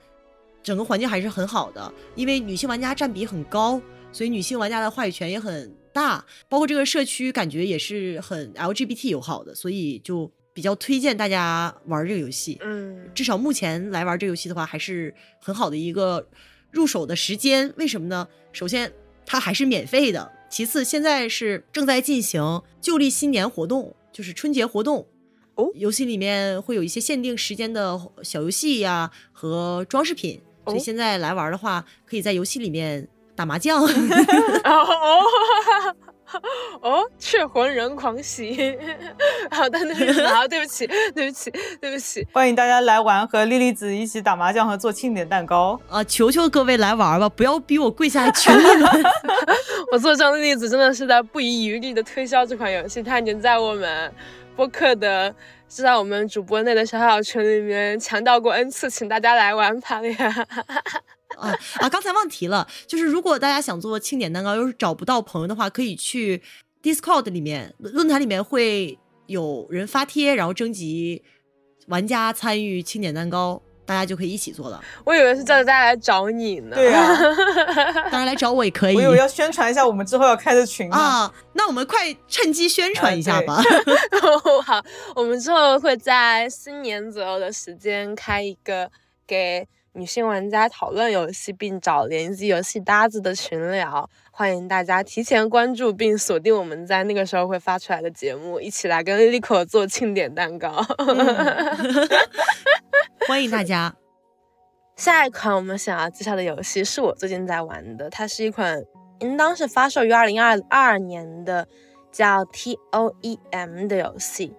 [0.64, 3.80] 整个环境还是很好的，因为女性玩家占比很高，
[4.12, 6.26] 所以女性玩家的话语权也很大。
[6.50, 12.58] 包括这个社区感觉也是很 LGBT 友好的，所以就比较推荐大家玩这个游戏。
[12.62, 16.28] 嗯，至少目前来玩这个游戏的话，还是很好的一个
[16.72, 17.74] 入手的时间。
[17.78, 18.28] 为什么呢？
[18.52, 18.92] 首先。
[19.28, 20.32] 它还是免费的。
[20.50, 25.06] 其次，现在是正在进行旧历新年活动，就是春节活动
[25.56, 25.70] 哦。
[25.76, 33.84] 游戏里面会有一些限定时间的小游戏呀和装饰品，所以现在来玩的话，可以在游戏里面打麻将。
[34.64, 34.88] 哦，
[37.20, 38.78] 血魂人狂喜，
[39.52, 46.04] 好的，对不起，好，对不起，对不起，对不起，欢迎大家来玩，和莉莉子一起打麻将和做庆典蛋糕啊！
[46.04, 49.04] 求求各位来玩吧，不要逼我跪下来求你们。
[49.92, 54.14] 我做张莉莉子真的是在不遗余力的推销这款游戏，它已经在我们
[54.56, 55.34] 播客的，
[55.70, 60.48] 是在我们主播内的小小群里面强调过 n 次，请大家来玩吧呀。
[61.38, 61.90] 啊啊！
[61.90, 66.42] 刚才忘提了，就是如果大家想做庆典蛋糕，又是找不到朋友的话，可以去
[66.82, 68.98] Discord 里面论坛里面会
[69.28, 71.24] 有人发帖，然后征集
[71.88, 74.84] 玩家参与庆典蛋糕，大家就可以一起做了。
[75.04, 76.76] 我以为是叫大家来找你呢。
[76.76, 77.18] 对呀，
[78.12, 78.96] 当然来找我也可以。
[78.96, 83.62] 我以为要宣传一下我们之后要开的群啊，那我们快趁机宣传一下吧。
[84.66, 84.84] 好，
[85.16, 88.90] 我们之后会在新年左右的时间开一个
[89.26, 89.68] 给。
[89.98, 100.70] 女性玩家讨论游戏并找联机游戏搭子的群聊，欢迎大家提前关注并锁定我们在那个时候会发出来的节目，一起来跟 Lilico 做庆典蛋糕。
[103.28, 103.96] 欢迎大家。
[104.96, 108.80] 下一款我们想要介绍的游戏是我最近在玩的，它是一款
[109.22, 111.68] 应当是发售于二零二二年的，
[112.12, 114.54] 叫 T O E M 的游戏。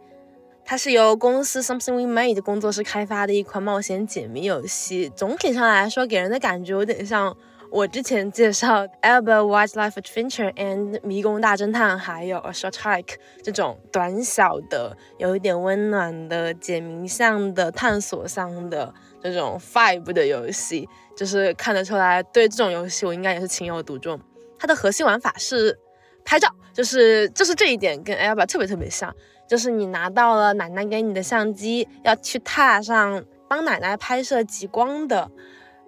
[0.71, 5.11] 它是由公司 Something We Made 工作室开发的一款冒险解谜游戏。
[5.17, 7.35] 总体上来说，给人的感觉有点像
[7.71, 24.21] 我之前介绍 Alba Wildlife Adventure and 迷宫大侦探，还有 A Short Hike 这种短小的、有一点温暖的解谜向的、探索向的这种 Five 的游戏，就是看得出来，对这种游戏我应该也是情有独钟。
[24.59, 25.79] 它的核心玩法是
[26.27, 29.17] 拍照，就是就是这一点跟 Alba 特别特别像。
[29.49, 35.29] 就是你拿到了奶奶给你的相机，要去踏上帮奶奶拍摄极光的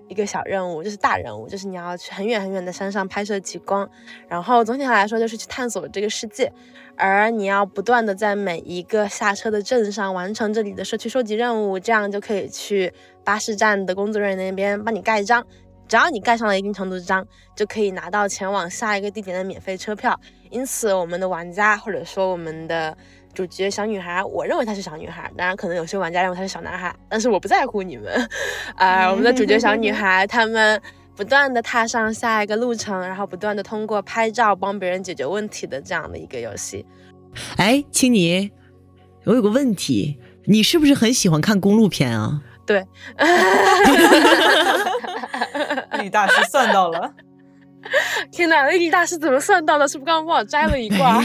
[0.08, 3.88] 一个小任务，就是大任务，就是你要去很远很远的山上拍摄极光。
[4.26, 6.50] 然后总体上来说，就是去探索这个世界，
[6.96, 12.92] 而你要不断的在每一个下车的镇上完成这里的社区收集任务，这样就可以去
[13.22, 15.46] 巴士站的工作人员那边帮你盖章。
[15.86, 20.18] 只要你盖上了一定程度的章，就可以拿到前往下一个地点的免费车票。
[20.48, 22.96] 因此，我们的玩家或者说我们的
[23.32, 28.28] 主角小女孩，我认为她是小女孩，当然可能有些玩家认为她是小男孩，但是我不在乎你们。
[28.74, 30.80] 啊，我们的主角小女孩，他们
[31.16, 36.84] 不断的踏上下一个路程，然后不断的通过拍照帮别人解决问题的这样的一个游戏。
[37.56, 38.50] 哎，青泥，
[39.24, 42.42] 我有个问题，你是不是很喜欢看公路片啊？
[42.66, 42.84] 对，
[45.98, 47.12] 李大师算到了。
[48.30, 49.88] 天哪，雷迪大师怎么算到的？
[49.88, 51.20] 是不是刚刚帮我摘了一卦？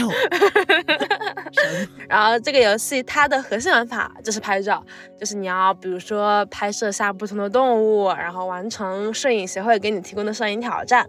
[2.08, 4.84] 然后这个游戏它的核心玩法就是拍照，
[5.18, 11.06] 就是你要比如说拍摄下不同的动物，然后完成摄影协会给你提供的摄影挑战，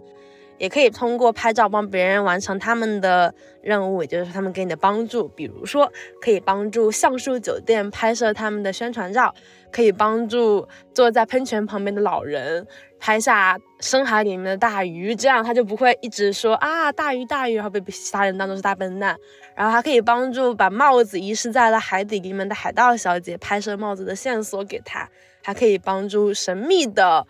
[0.58, 5.28] 也可以通过拍照帮别人完成他们的任务，也就是他们给你的帮助。
[5.28, 5.90] 比如说
[6.20, 9.34] 可以帮助橡树酒店拍摄他们的宣传照，
[9.72, 12.66] 可以帮助坐在喷泉旁边的老人。
[13.00, 19.16] 拍下深海里面的大鱼，这样他就不会一直说啊大鱼大鱼，然后被其他人当做是大笨蛋。
[19.54, 25.08] 然后还可以帮助把帽子遗失在了海底里面的海盗小姐拍摄帽子的线索给他，
[25.44, 27.24] 还可以帮助神秘的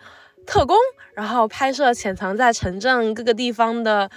[0.49, 0.75] 特工，
[1.13, 4.09] 然后拍摄潜藏在城镇各个地方的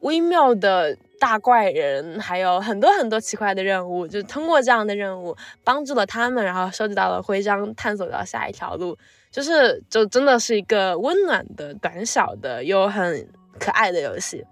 [0.00, 4.08] 微妙的大怪人，还有很多很多奇怪的任务。
[4.08, 8.96] 就通过这样的任务，帮助了他们，然后收集到了徽章，探索到下一条路。
[9.30, 14.42] 就是，就真的是一个温暖的、短小的又很可爱的游戏。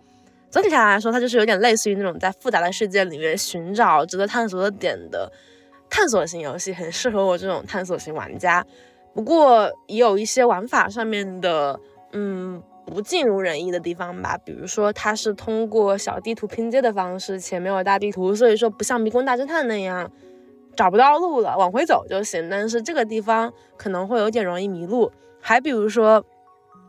[0.50, 5.32] 总体上来说，它就是有点类似于那种在复杂的世界里面寻找值得探索的点的
[5.88, 8.62] 探索型游戏，很适合我这种探索型玩家。
[9.14, 11.79] 不过也有一些玩法上面的，
[12.12, 14.37] 嗯，不尽如人意的地方吧。
[14.44, 20.11] 比如说，它是通过小地图拼接的方式，且没有大地图，所以说不像迷宫大侦探那样。
[20.77, 22.50] 找不到路了，往回走就行。
[22.50, 25.12] 但是这个地方可能会有点容易迷路。
[25.40, 26.24] 还比如说，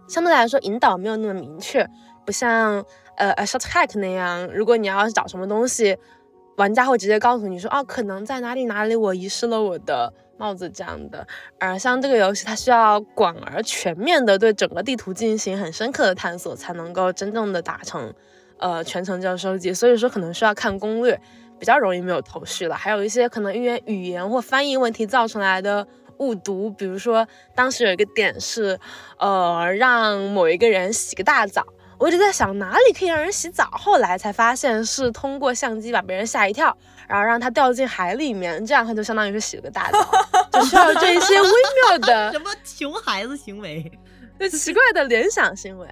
[0.08, 1.88] 相对来说引导没有那么明确，
[2.26, 2.84] 不像
[3.18, 5.96] 呃 A Short Hike 那样，如果你要是找什么东西，
[6.58, 11.28] 玩家会直接告诉你说，哦，可能在哪里哪里，我遗失了我的帽子这样的。
[11.60, 18.14] 而像这个游戏，它需要广而全面的对整个地图进行很深刻的探索，才能够真正的达成
[18.58, 19.74] 呃全程就收集。
[19.74, 21.20] 所以说，可能需要看攻略。
[21.58, 28.78] 比较容易没有头绪了，还有一些可能因为语言或翻译问题造成来的误读，比如说当时有一个点是，
[29.18, 31.66] 呃，让某一个人洗个大澡，
[31.98, 40.00] 我一直在想哪里可以让人洗澡，后来才发现是通过相机把别人吓一跳，然后让它掉进海里面，这样它就相当于是洗了个大澡，
[40.52, 41.50] 就需要这一些微
[41.90, 43.92] 妙的什么熊孩子行为，
[44.40, 45.88] 就奇怪的联想行为。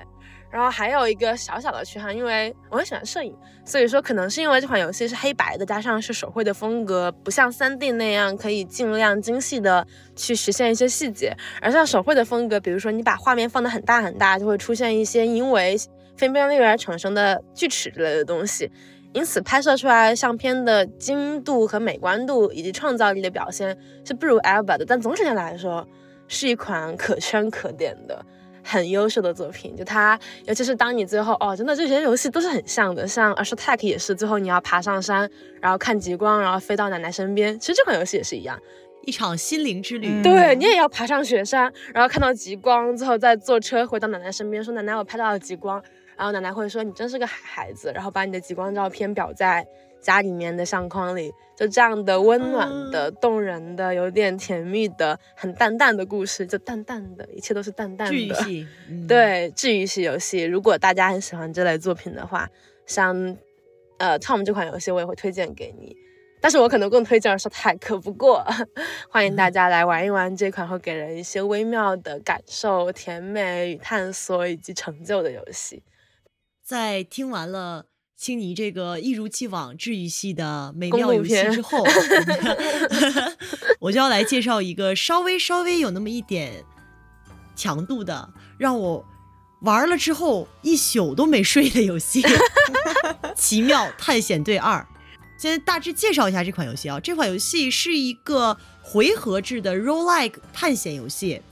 [0.52, 11.36] 然后还有一个小小的缺憾，因为我很喜欢摄影，所以说可能是因为这款游戏是黑白的，加上是手绘的风格，不像三 D 那样可以尽量精细的去实现一些细节。
[11.60, 15.76] 而像手绘的风格，比如说你把画面放得很大很大，就会出现一些因为
[16.16, 18.72] 分辨率而产生的锯齿之类的东西，
[19.14, 24.86] 因此拍摄出来相片的精度和美观度以及创造力的表现是不如 Alba 的。
[24.86, 25.88] 但总体上来说，
[26.28, 28.26] 是一款可圈可点的。
[28.66, 37.60] 很优秀的作品，就它，尤其是当你最后哦，真的这些游戏都是很像的，像《a s h t a c k 也是，最后你要爬上山，然后看极光，然后飞到奶奶身边。
[37.60, 38.58] 其实这款游戏也是一样，
[39.06, 40.24] 一场心灵之旅。
[40.24, 45.84] 对你也要爬上雪山，然后看到极光，最后再坐车回到奶奶身边，说奶奶我拍到了极光，
[46.18, 49.66] 然后奶奶会说你真是个孩子，然后把你的极光照片裱在
[50.02, 58.14] 家里面的相框里，就这样的温暖的、动人的、有点甜蜜的、很淡淡的故事，就淡淡的，一切都是淡淡的。
[58.14, 62.50] 治愈系， 嗯、对，治愈系游戏，如果大家很喜欢这类作品的话，
[62.86, 63.38] 像
[63.98, 65.96] 呃 Tom 这款游戏，我也会推荐给你。
[66.42, 68.46] 但是我可能更推荐的是泰克，不过
[69.10, 75.82] 欢迎大家来玩一玩这款会给人一些微妙的感受、甜美与探索以及成就的游戏。
[76.74, 77.86] 在听完了
[78.18, 81.86] 青泥这个一如既往治愈系的美妙游戏之后，
[83.80, 86.66] 我就要来介绍一个稍微稍微有那么一点
[87.56, 89.06] 强度的，让我
[89.62, 92.24] 玩了之后一宿都没睡的游戏——
[93.36, 94.80] 《奇妙探险队二》。
[95.38, 101.44] 先大致介绍一下这款游戏啊，这款游戏是一个回合制的 roguelike 探险游戏。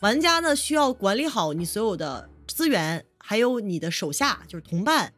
[0.00, 5.12] 玩家呢需要管理好你所有的资源，还有你的手下就是同伴，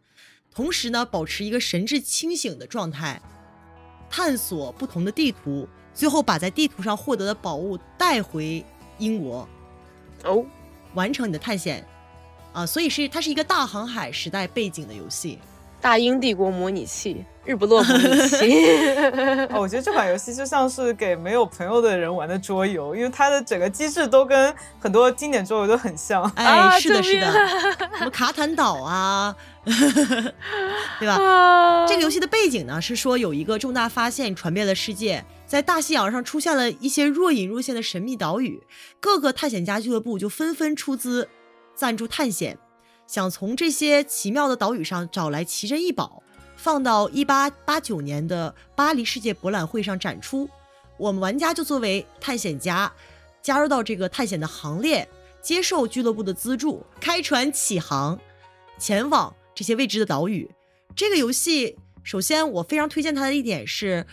[0.51, 3.19] 同时呢保持一个神志清醒的状态，
[4.11, 8.63] 探索不同的地图，最后把在地图上获得的宝物带回
[8.99, 9.49] 英国，
[10.25, 10.45] 哦，
[10.93, 11.83] 完成你的探险。
[12.53, 15.39] 啊，所以是它是一个大航海时代背景的游戏。
[15.81, 18.37] 大英帝国模拟器，日不落模拟器。
[19.51, 26.23] 哦，我觉得这款游戏就像是给没有朋友的人玩的桌游，因为它的整个机制都跟很多经典桌游都很像。
[26.37, 27.33] 哎，是的，是的，
[27.99, 29.35] 什么卡坦岛啊，
[31.01, 31.87] 对吧？
[31.89, 38.63] 这个游戏的背景呢是说有一个重大发现传遍了世界，在大西洋上出现了一些若隐若现的神秘岛屿，
[39.01, 41.29] 各个探险家俱乐部就纷纷出资
[41.75, 42.59] 赞助探险。
[43.09, 46.22] 想从这些奇妙的岛屿上找来奇珍异宝，
[46.63, 50.49] 放到一八八九年的巴黎世界博览会上展出。
[50.97, 52.93] 我们玩家就作为探险家，
[53.43, 55.09] 加入到这个探险的行列，
[55.43, 58.17] 接受俱乐部的资助，开船起航，
[58.79, 60.49] 前往这些未知的岛屿。
[60.95, 64.07] 这个游戏，首先我非常推荐它的一点是，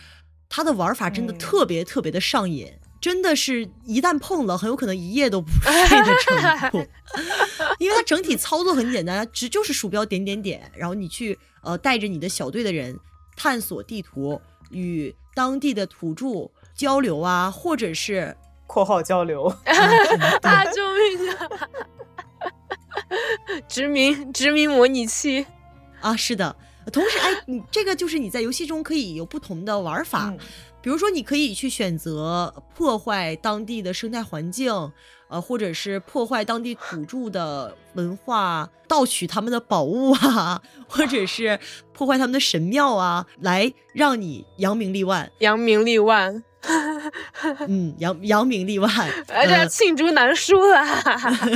[0.48, 2.72] 它的玩法真的特别特别的上瘾。
[3.00, 6.84] 真的是一旦碰了，很有可能一夜都不睡的程度，
[7.78, 12.98] 因为它整体操作很简单，只就是鼠标点点点，然后你去呃带着你的小队的人
[13.36, 14.40] 探索地图，
[14.70, 18.36] 与当地的土著交流啊，或者是
[18.66, 19.44] （括号交流）
[20.42, 21.48] 啊，救命啊！
[23.68, 25.46] 殖民殖民模拟器
[26.00, 26.56] 啊，是的。
[26.92, 30.34] 同时，哎，你这个就是你在游戏中可以有不同的玩法。
[30.82, 34.92] 比如说，你可以去选择破坏当地的生态环境，
[35.30, 41.58] 呃，或者是破坏当地土著的文化，盗取他们的宝物啊，或者是
[41.92, 45.30] 破坏他们的神庙啊，来让你扬名立万。
[45.38, 46.42] 扬名立万
[47.68, 48.90] 嗯，扬扬名立万，
[49.28, 50.84] 而且罄竹难书了，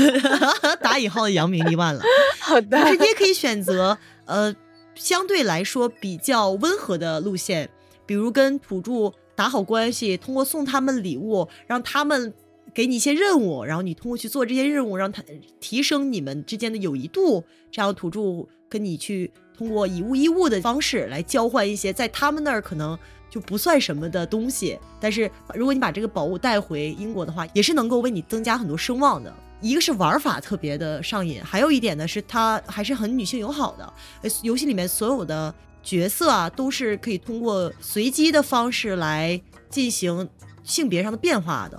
[0.80, 2.02] 打引号的扬名立万了。
[2.40, 4.54] 好的，但是你也可以选择，呃，
[4.94, 7.68] 相对来说比较温和的路线。
[8.06, 12.32] 比如跟土著打好关系，通过送他们礼物，让他们
[12.74, 15.22] 给你一些任务，然后你通过去做这些任务，让他
[15.60, 17.44] 提升你们之间的友谊度。
[17.70, 18.20] 这样土著
[18.68, 22.98] 跟你去通过以物易物的方式来交换一些在他们那儿可能
[23.30, 24.78] 就不算什么的东西。
[25.00, 29.32] 但是如果你把这个宝物带回英国的话，也是能够为你增加很多声望的。
[29.60, 34.30] 一个是玩法特别的上瘾，还有一点呢是它还是很女性友好的。
[34.42, 35.54] 游戏里面所有的。
[35.86, 40.26] 角色啊，都是可以通过随机的方式来进行
[40.62, 41.78] 性别上的变化的。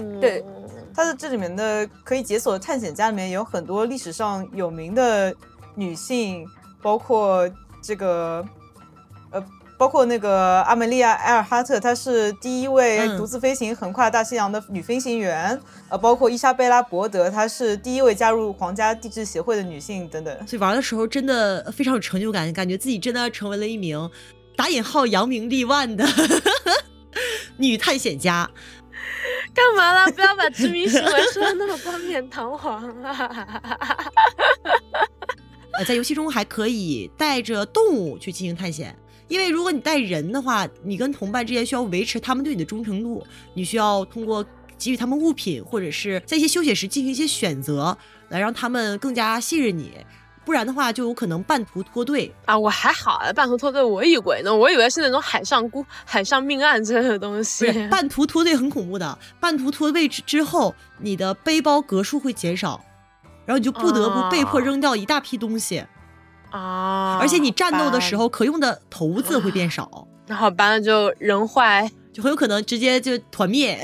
[0.00, 0.44] 嗯，对，
[0.94, 5.34] 它的这里面的可以解锁的探险家里面有很多历史上有名的
[5.74, 6.46] 女性，
[6.82, 7.48] 包括
[7.82, 8.44] 这个，
[9.30, 9.44] 呃。
[9.80, 15.58] 包括那个阿梅利亚·埃尔哈特，她是第一位独自飞行横跨大西洋的女飞行员。
[15.88, 20.46] 呃，包括伊莎贝拉·伯德，她是第一位加入皇家地质协会的女性等等。
[20.46, 24.10] 所以玩的时候真的非常有成就感，感觉自己真的成为了一名
[24.54, 26.06] 打引号扬名立万的
[27.56, 28.50] 女探险家。
[29.54, 30.10] 干嘛了？
[30.12, 33.62] 不要把殖民行为说的那么冠冕堂皇啊！
[35.72, 38.96] 呃，在游戏中还可以带着动物去进行探险。
[39.28, 43.24] 因为如果你带人的话，你跟同伴之间需要维持他们对你的忠诚度，
[43.54, 44.44] 你需要通过
[44.76, 47.96] 给予他们物品，或者是在一些休息时进行一些选择，
[48.30, 49.92] 来让他们更加信任你，
[50.50, 52.58] 不然的话就有可能半途脱队啊。
[52.58, 57.70] 我还好啊，半途脱队我以为呢，我以为是那种海上孤、海上命案之类的东西。
[57.86, 62.80] 半途脱队很恐怖的，半途脱队之之后，你的背包格数会减少，
[63.46, 65.84] 然后你就不得不被迫扔掉一大批东西。
[66.50, 67.16] 啊！
[67.20, 71.88] 而且你战斗的时候可用的骰子会变少，那好吧，那就人坏
[72.20, 73.78] 很有可能直接就团灭。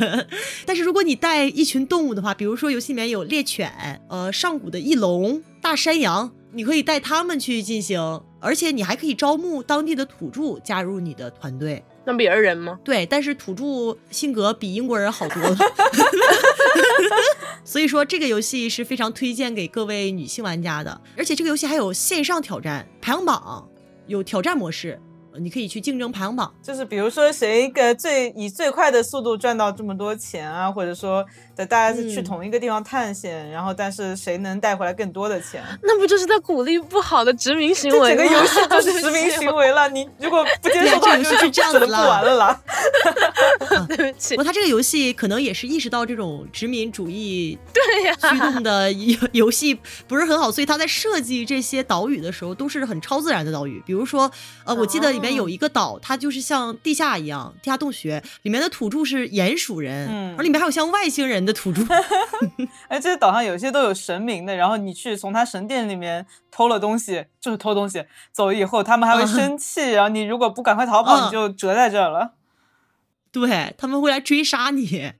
[0.66, 11.84] 但是如果你带一群动物的话，比如说游戏里面有猎犬、呃上古的翼龙、大山羊，你可以带他们去进行，而且你还可以招募当地的土著加入你的团队。
[12.06, 12.78] 那不也是人吗？
[12.84, 15.56] 对，但是土著性格比英国人好多了，
[17.64, 21.00] 所以说这个游戏是非常推荐给各位女性玩家的。
[21.16, 23.66] 而且这个游戏还有线上挑战排行榜，
[24.06, 25.00] 有挑战模式。
[25.40, 31.24] 你可以去竞争排行榜，就是比如说谁个最以最快的速度赚到这么多钱啊，或者说
[31.56, 35.62] 的大家是去同一个地方探险，然后但是谁能带回来更多的钱？
[35.82, 38.14] 那不就是在鼓励不好的殖民行为？
[38.14, 42.60] 整个游戏 就是殖民行为了，你如果不接受的话，就是这样子不玩了啦。
[43.88, 54.30] 对不起，不过他这个游戏可能也是意识到这种殖民主义 对呀驱动的游游戏不是很好，所以他在设计这些岛屿的时候都是很超自然的岛屿，比如说
[54.64, 61.82] 呃，我记得里面有一个岛，它就是像地下一样，地下洞穴里面的土著是鼹鼠人，嗯，而里面还有像外星人的土著。
[62.88, 72.34] 哎，这些岛上有些都有神明的，然后你去从他神殿里面偷了东西，就是偷东西，走了以后他们还会生气，然后你如果不赶快逃跑，你就折在这儿了。
[73.32, 75.12] 对他们会来追杀你。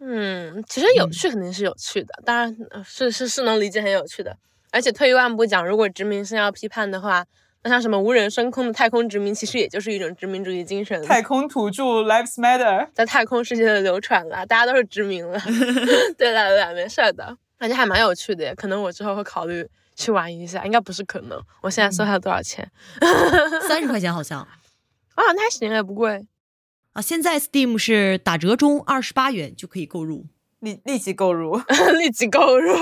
[0.00, 4.36] 嗯，其实有趣肯定是有趣的，当然是是是能理解很有趣的。
[4.72, 7.24] 而且退一万步讲，如果殖民是要批判的话，
[7.64, 11.00] 那像什么无人升空的太空殖民，其实也就是一种殖民主义精神。
[11.04, 15.38] 太空土著 lives matter，在太空世界的流传了，大家都是殖民了。
[16.18, 18.54] 对了对了，没事的，感觉还蛮有趣的耶。
[18.54, 21.40] 可能我之后会考虑去玩一下，应该不是可能。
[21.60, 22.68] 我现在搜下多少钱？
[23.68, 24.40] 三十块钱好像。
[25.14, 26.26] 啊，那还行，也不贵。
[26.94, 30.26] 啊，现在 Steam 是打折中，二十八元就可以购入，
[30.58, 31.56] 立立即购入，
[31.98, 32.74] 立即购入。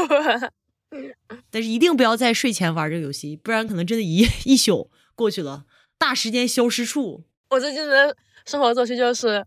[1.51, 5.65] 但是一定不要在睡前玩这个游戏，不然可能真的一 一宿过去了，
[5.99, 7.25] 大时间消失处。
[7.51, 9.45] 我最近的生活作息就是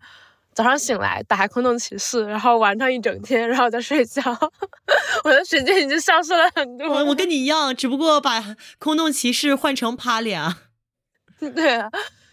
[0.54, 4.22] 早上醒来打开空洞骑士，然后玩上一整天，然后再睡觉。
[5.24, 6.88] 我的时间已经消失了很多。
[7.06, 10.64] 我跟你一样，只不过把空洞骑士换成帕里啊。
[11.40, 11.90] 对啊，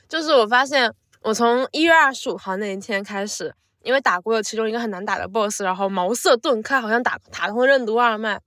[0.09, 0.93] 就是我发现。
[1.23, 8.41] 我从一月二十五号那一天开始，因为打过了其中一个很难打的 BOSS，然后茅塞顿开，好像打打通任督二脉，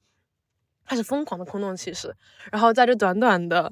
[0.86, 2.16] 开始疯狂的空洞骑士。
[2.52, 3.72] 然后在这短短的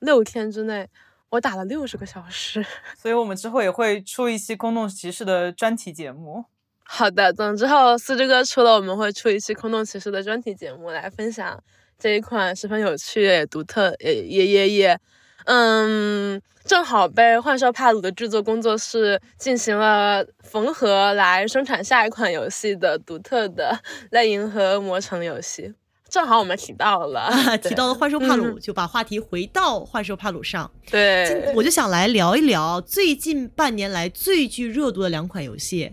[0.00, 0.88] 六天之内，
[1.30, 2.64] 我打了六十个小时。
[2.96, 6.44] 所以我们之后也会出一期空洞骑士的专题节目。
[6.86, 11.62] 好的，等之后四之哥出了，我们会出一期空洞骑士的专题节目来分享
[11.98, 15.00] 这一款十分有趣也独特也也也也。
[15.46, 23.78] 嗯，正好被幻兽帕鲁的制作工作室进行了缝合，来生产下一款游戏的独特的
[24.10, 25.74] 类银河魔城游戏。
[26.10, 30.70] 正好我们提到了，提到了幻兽帕鲁，就把话题回到幻兽帕鲁上。
[30.88, 35.92] 对，我就想来聊一聊最近半年来最具热度的两款游戏，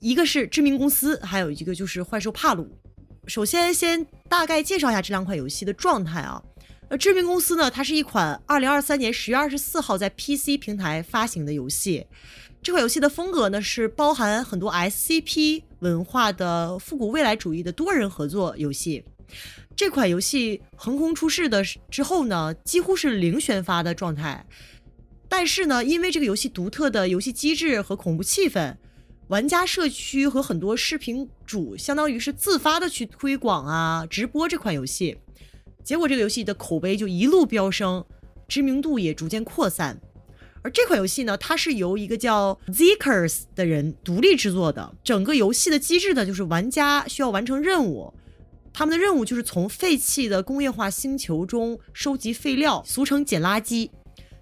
[0.00, 2.66] 一个是知名公司，还有一个就是幻兽帕鲁。
[3.26, 6.42] 首先，先大概介绍一下这两款游戏的状态啊。
[6.88, 12.06] 呃，知名公司呢，它是一款二零二三年十月二十四号在 PC 平台发行的游戏。
[12.62, 19.04] 这款游戏的风格呢，是包含很多 SCP 文化的复古未来主义的多人合作游戏。
[19.74, 24.46] 这款游戏横空出世的之后呢，几乎是零宣发的状态。
[25.28, 28.76] 但是呢，因为这个游戏独特的游戏机制和恐怖气氛，
[29.28, 35.18] 玩家社区和很多视频主相当于是自发的去推广啊、直播这款游戏。
[35.82, 38.04] 结果这个游戏的口碑就一路飙升，
[38.48, 40.00] 知名度也逐渐扩散。
[40.62, 44.94] 而这款游戏呢，它是由一个叫 Zekers 的人独立制作的。
[45.04, 48.12] 整个游戏的机制呢，就是玩家需要完成任务，
[48.78, 53.88] 他们的任务就是从废弃的工业化星球中收集废料，俗称捡垃圾。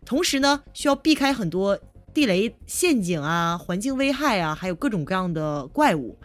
[0.04, 1.78] 同时呢，需要避开很多
[2.12, 6.18] 地雷陷阱啊、环境危害啊，还有各种各样的怪物。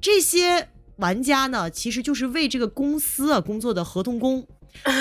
[0.00, 0.68] 这些。
[0.98, 4.46] 玩家呢，其实就是为这个公司啊工作的合同工。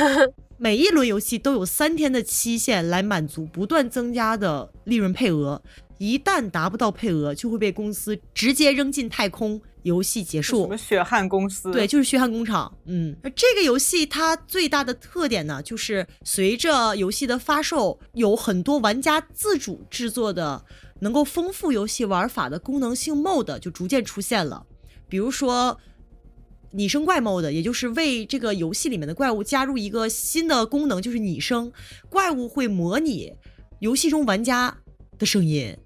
[0.58, 5.62] 每一轮游戏都有三天的期限来满足不断增加的利润配额，
[6.00, 10.64] 一旦达不到配额，就会被公司直接扔进太空，游戏结束。
[10.64, 11.72] 什么血汗公司？
[11.72, 12.76] 对，就是血汗工厂。
[12.86, 20.66] 嗯，这个游戏它最大的特点呢，就是随着游戏的发售，有很多玩家自主制作的
[21.02, 24.66] 能够丰富游戏玩法的功能性 MOD 就逐渐出现了。
[25.08, 25.80] 比如说，
[26.72, 31.72] 拟声怪 mode，也就是为这个游戏里面的怪物加入一个新的功能，就是拟声。
[32.10, 33.32] 怪物会模拟
[33.80, 34.76] 游戏中玩家
[35.20, 35.78] 的声音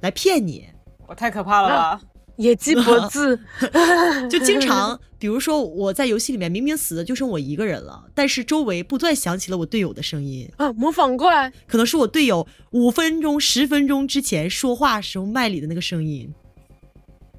[0.00, 0.66] 来骗你。
[1.06, 2.00] 我太可怕了吧！
[2.42, 3.38] 野鸡脖子，
[4.28, 16.32] 就经常，比如说我在游戏里面明明死的就剩我一个人了，但是周围不断响起了我队友的声音啊，模仿过来，可能是我队友五分钟、十分钟之前说话时候麦里的那个声音。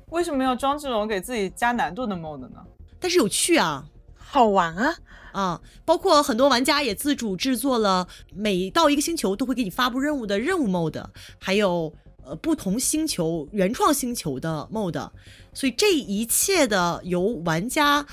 [0.09, 2.57] 为什么要装这种给自己加难度的 mode 呢？
[2.99, 3.83] 但是有趣啊，
[4.15, 4.95] 好玩啊
[5.31, 5.61] 啊！
[5.83, 11.03] 包括很多玩家也自主制作了，每到一个星球都会给你发布任务的任务 mode，
[11.39, 11.91] 还有
[12.25, 15.09] 呃不同星球原创星球的 mod，。
[15.53, 18.05] 所以这一切的由玩家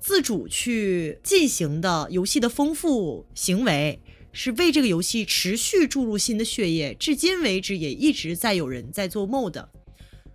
[0.00, 4.00] 自主去进行的游戏的丰富行为，
[4.32, 6.94] 是为这个游戏持续注入新的血液。
[6.94, 9.64] 至今为止，也一直在有人在做 mod。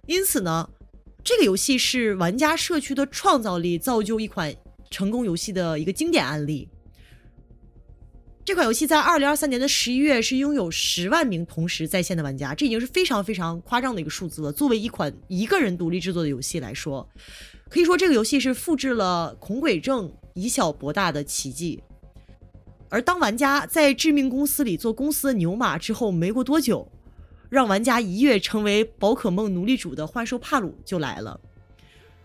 [0.06, 0.70] 因此呢。
[1.22, 4.56] 这个游戏是玩家社区的创造力造就一款
[4.90, 6.68] 成功游戏的一个经典案例。
[8.50, 14.52] 这款游戏在二零二三年的十一月是拥有十万名同时在线的玩家，这已经是非常非常夸张的一个数字了。
[14.52, 17.08] 作为一款一个人独立制作的游戏来说，
[17.70, 21.84] 可以说这个游戏是复制了恐鬼症以小博大的奇迹。
[22.90, 26.92] 而当玩家在致命公司里做公司的牛马之后，没过多久。
[27.52, 31.40] 让玩家一跃成为宝可梦奴隶主的幻兽帕鲁就来了。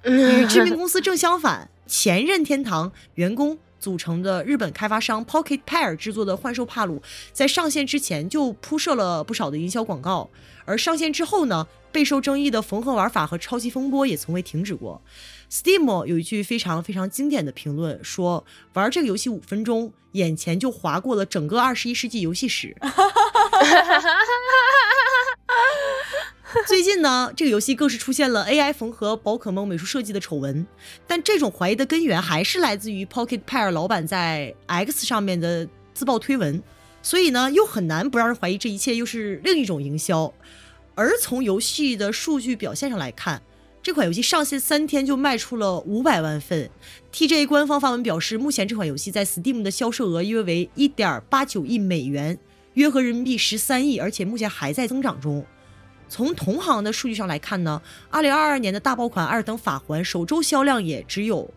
[0.05, 7.03] 与致命公司正相反，前任天堂员工组成的日本开发商 Pocket Pair 制作的幻兽帕鲁，
[7.35, 10.31] 在上线之前就铺设了不少的营销广告，
[10.65, 15.03] 而上线之后呢，备受争议的缝合玩法和抄袭风波也从未停止过。
[15.51, 22.75] Steam 有一句非常非常经典的评论，说玩这个游戏五分钟，眼前就划过了整个二十一世纪游戏史。
[26.69, 30.65] 最近呢，这个游戏更是出现了 AI 缝合宝可梦美术设计的丑闻，
[31.07, 36.63] 但这种怀疑的根源还是来自于 Pocket Pair 老板在 X 上面的自曝推文，
[37.03, 40.33] 所以呢，又很难不让人怀疑这一切又是另一种营销。
[40.95, 43.43] 而从游戏的数据表现上来看，
[43.83, 46.71] 这款游戏上线三天就卖出了五百万份。
[47.13, 52.39] TJ 官方发文表示，目前这款游戏在 Steam 的销售额约为一点八九亿美元，
[52.75, 55.45] 约合人民币十三亿，而且目前还在增长中。
[56.09, 57.81] 从同行的数据上来看呢，
[58.11, 61.49] 二零二二年的大爆款《二等法环》首周销量也只有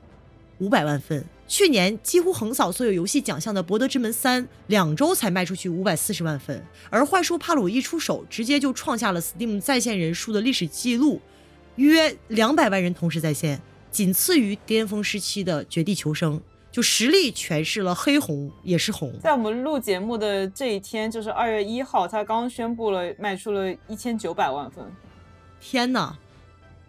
[0.60, 11.22] 五百万份，去年几乎横扫所有游戏奖项的《博德之门三》两周才卖出去五百四十万份，而《幻兽帕鲁》一出手，直接就创下了 Steam 在线人数的历史记录，
[11.76, 16.38] 约两百万人同时在线，仅次于巅峰时期的《绝地求生》。
[16.78, 19.12] 就实力诠释了黑红也是红。
[19.20, 24.86] 在我们录节目的这一天，就是二月一号，他刚宣布了卖出了一千九百万份。
[25.60, 26.14] 天呐！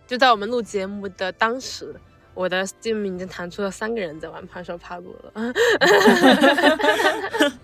[0.06, 1.98] 就在我们录节目的当时，
[2.34, 5.54] 我的 Steam 已经弹出了三个人在玩《帕兽帕鲁》了。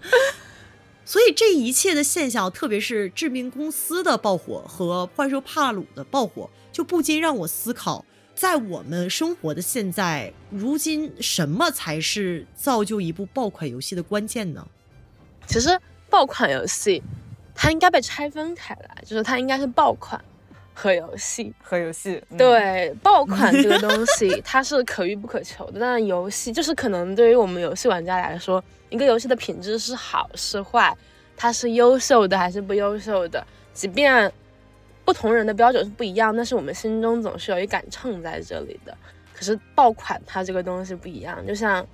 [1.04, 8.06] 所以这一切的现象，特别是知名公司的爆火和《幻兽帕鲁》的爆火，就不禁让我思考。
[8.34, 14.66] 在我们生活的现在，如今什么才是造就一部爆款游戏的关键呢？
[15.46, 15.78] 其实
[16.10, 17.02] 爆款游戏
[17.54, 20.22] 它应该被拆分开来，就是它应该是爆款
[20.74, 22.20] 和游戏和游戏。
[22.36, 30.94] 对，爆款这个东西 它是可遇不可求的，但游戏就是可能对于我们游戏玩家来说，一个游戏的品质是好是坏，
[31.36, 34.32] 它是优秀的还是不优秀的，即便。
[35.04, 38.96] 不同人的标准是不一样，但是我们心中总是有一杆秤在这里的。
[39.34, 41.86] 可是爆款它这个东西不一样，就像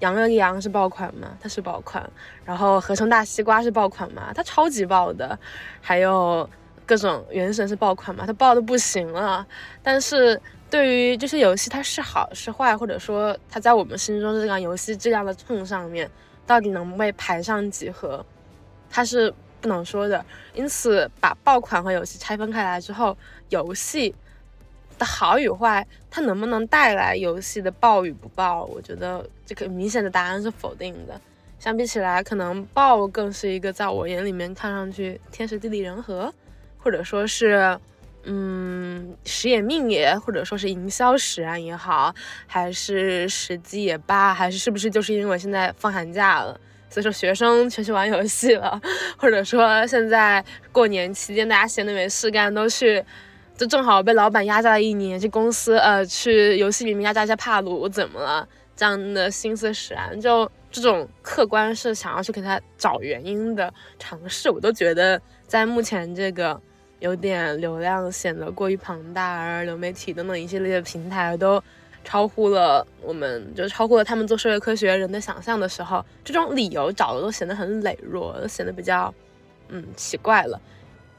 [0.00, 1.36] 羊了个羊是爆款吗？
[1.40, 2.08] 它是爆款。
[2.44, 4.32] 然后合成大西瓜是爆款吗？
[4.34, 5.38] 它超级爆的。
[5.80, 6.48] 还有
[6.86, 8.24] 各种原神是爆款吗？
[8.26, 9.46] 它爆的不行了。
[9.82, 10.40] 但是
[10.70, 16.10] 对于这些游戏，它是好是坏，或者说它在我们心中这辆游戏质量的秤上面，
[16.46, 18.24] 到底能被排上几何，
[18.88, 19.34] 它是。
[19.60, 23.16] 不能说的，因此把爆款和游戏拆分开来之后，
[23.48, 24.14] 游戏
[24.98, 28.64] 的好与坏，它能不能带来游戏的爆与不爆？
[28.64, 31.20] 我觉得这个明显的答案是否定的。
[31.58, 36.32] 相比起来，可能爆更是一个在我眼里面看上去天时地利人和，
[36.78, 37.78] 或者说是
[38.24, 42.14] 嗯时也命也，或者说是营销使然也好，
[42.46, 46.60] 还是时机也罢，还是是不是就是因为现在放寒假了？
[46.88, 48.80] 所以说学生全去玩游戏了，
[49.16, 53.04] 或者说现在过年期间大家闲的没事干，都去，
[53.56, 58.48] 就正好被老板压榨了一年，去公司呃去游戏里面压榨一下帕鲁，怎么了？
[58.74, 66.60] 这样的心思使然，就这种客观是想要去给他找原因的尝试，我都觉得在目前这个
[67.00, 71.62] 有点流量显得过于庞大，而流媒体等等一系列的平台都。
[72.06, 79.12] 超乎了我们，就超乎了他们做社会科学人的想象的时候，这种理由找的都显得很羸弱，都显得比较，
[79.68, 80.60] 嗯，奇怪了。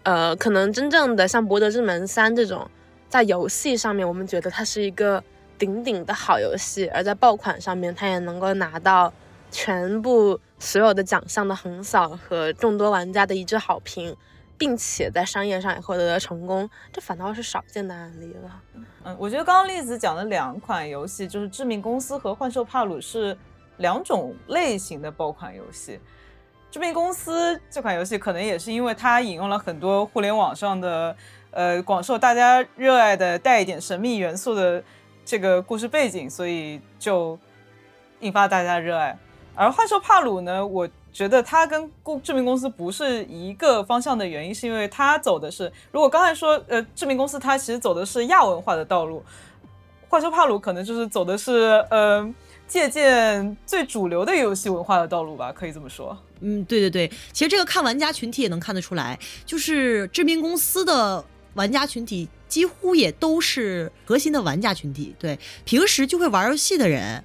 [0.03, 2.71] 呃，可能真正的像《博德之门三》这种，
[3.09, 5.21] 在游戏上面，我们觉得它是一个
[5.59, 9.13] 顶顶的好游戏，而在爆款上面，它也能够拿到
[9.51, 14.15] 全部所有的奖项的横扫和众多玩家的一致好评，
[14.58, 18.62] 并且在商业上也获得了成功，这反倒是少见的案例了。
[19.03, 23.38] 嗯，我觉得刚刚栗子讲的两款游戏，就是致命公司和幻兽帕鲁是
[23.78, 25.99] 两种类型的爆款游戏。
[26.70, 31.16] 致命公司这款游戏可能也是因为它引用了很多互联网上的。
[31.49, 34.84] 呃，广受大家热爱的带一点神秘元素的
[35.26, 37.39] 这个故事背景，所以就
[38.20, 39.18] 引发大家热爱。
[39.55, 40.88] 而幻兽帕鲁呢，我
[41.18, 49.24] 觉得它跟公知名公司不是一个方向的原因，是因为它走的是，如果刚才说，呃，知名公司它其实走的是亚文化的道路，
[50.09, 52.32] 幻兽帕鲁可能就是走的是，呃，
[52.68, 56.15] 借鉴最主流的游戏文化的道路吧，可以这么说。
[56.41, 61.26] 嗯，对对对，其实这个看玩家群体也能看得出来，就是知名公司的。
[61.55, 67.24] 玩家群体几乎也都是核心的玩家群体，对，平时就会玩游戏的人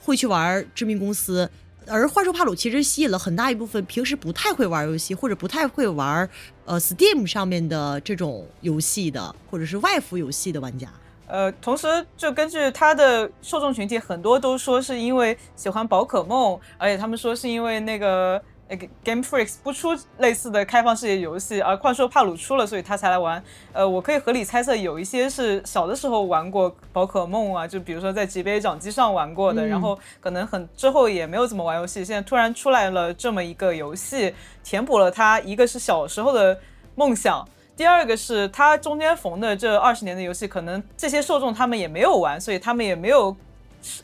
[0.00, 1.50] 会去玩知名公司，
[1.88, 6.28] 而幻兽帕鲁其实吸引了很大一部分平时不太会玩游戏或者不太会玩
[6.64, 10.88] 呃 Steam 上面的这种游戏的或者是外服游戏的玩家。
[11.28, 18.40] 呃，同时就根据他的受众群体，很多都说是因为喜欢宝可梦，而且他们说是因为那个。
[18.68, 23.42] 那个 Game Freaks 不出类似的开放世界游戏，而幻兽帕鲁出了，所以他才来玩。
[23.72, 36.58] 呃，我可以合理猜测，有一些是小的时候玩过宝可梦啊，就比如说在级别掌机上玩过的，然后可能很之后也没有怎么玩游戏，现在突然出来了这么一个游戏，填补了他一个是小时候的
[36.96, 43.36] 梦想，第二个是他中间缝的这二十年的游戏，可能这些受众他们也没有玩，所以他们也没有。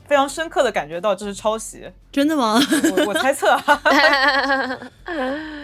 [0.07, 2.61] 非常深刻的感觉到这是抄袭，真的吗？
[2.97, 3.57] 我我猜测。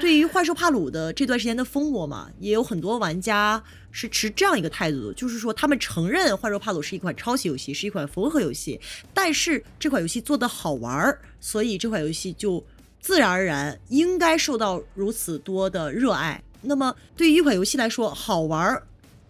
[0.01, 8.81] 对于《幻兽帕鲁》的这段时间的风波嘛，也有很多玩家是持这样一个态度，就是说他们承认《幻兽帕鲁》是一款抄袭游戏，是一款缝合游戏，
[9.12, 12.64] 但是这款游戏做的好玩儿，所以这款游戏就
[13.01, 16.43] 自然而然应该受到如此多的热爱。
[16.62, 18.83] 那么对于一款游戏来说，好玩儿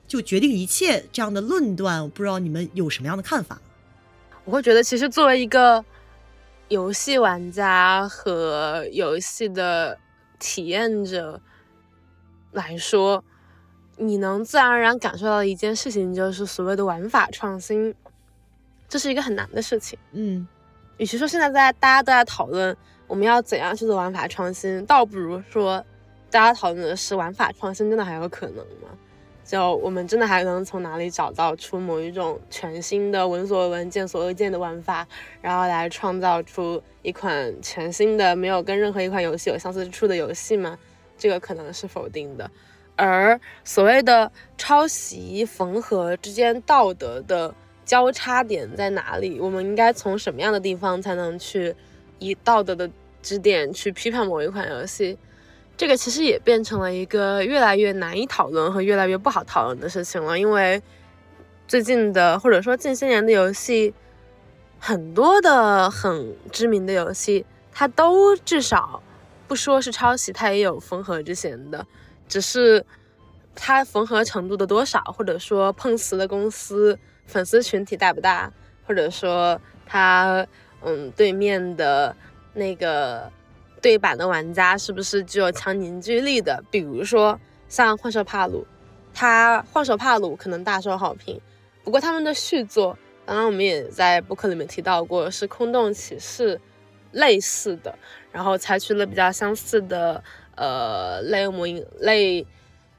[0.06, 3.60] 就决定一切这样的论断，我不知道你们有什么样的看法？
[4.48, 5.84] 我会觉得，其实作为一个
[6.68, 9.98] 游戏玩家和游戏的
[10.38, 11.38] 体验者
[12.52, 13.22] 来说，
[13.98, 17.94] 你能自然而然感受到的一件事情，就是所谓的玩法创新，
[18.88, 19.98] 这是一个很难的事情。
[20.12, 20.48] 嗯，
[20.96, 22.74] 与其说现在在大家都在讨论
[23.06, 25.84] 我们要怎样去做玩法创新，倒不如说
[26.30, 28.88] 大家讨论的是玩法创新真的还有可能吗？
[29.48, 35.08] 就我们真的还能从哪里找到出某一种全新的闻所未闻、见所未见的玩法，
[35.40, 40.78] 然后来创造出一款全新的、没有跟任何一款游戏有相似之处的游戏吗？
[41.16, 42.50] 这个可能是否定的。
[42.94, 47.54] 而所谓的抄袭、缝合之间道德的
[47.86, 49.40] 交叉点在哪里？
[49.40, 51.74] 我们应该从什么样的地方才能去
[52.18, 52.90] 以道德的
[53.22, 55.16] 支点去批判某一款游戏？
[55.78, 60.82] 这个其实也变成了一个越来越难以讨论和越来越不好讨论的事情了，因为
[61.68, 63.94] 最近的或者说近些年的游戏，
[64.80, 69.00] 很多的很知名的游戏，它都至少
[69.46, 71.86] 不说是抄袭，它也有缝合之嫌的，
[72.26, 72.84] 只是
[73.54, 78.52] 它缝合程度的多少，或者说碰瓷的公司粉丝群体大不大，
[78.84, 80.44] 或者说它
[80.82, 82.16] 嗯对面的
[82.54, 83.30] 那个。
[83.80, 86.62] 对版的玩家是不是具有强凝聚力的？
[86.70, 88.66] 比如说像幻兽帕鲁，
[89.14, 91.40] 它幻兽帕鲁可能大受好评，
[91.84, 96.60] 不过他们的续作，刚刚我们也在播客里面提到过，是空洞骑士
[97.12, 97.94] 类似的，
[98.32, 100.22] 然后采取了比较相似的
[100.54, 102.46] 呃类恶魔银类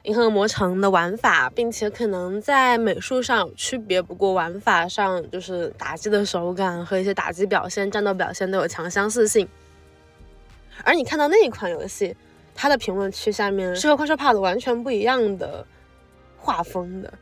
[0.04, 9.48] 银河魔城的玩法，并且可能在美术上有区别，不过玩法上就是打击的手感和一些打击表现、战斗表现都有强相似性。
[10.84, 12.16] 而你看到那一款游戏，
[12.56, 15.66] 它的评论区下面是和《幻兽帕鲁》完全不一样的
[16.38, 17.14] 画风的，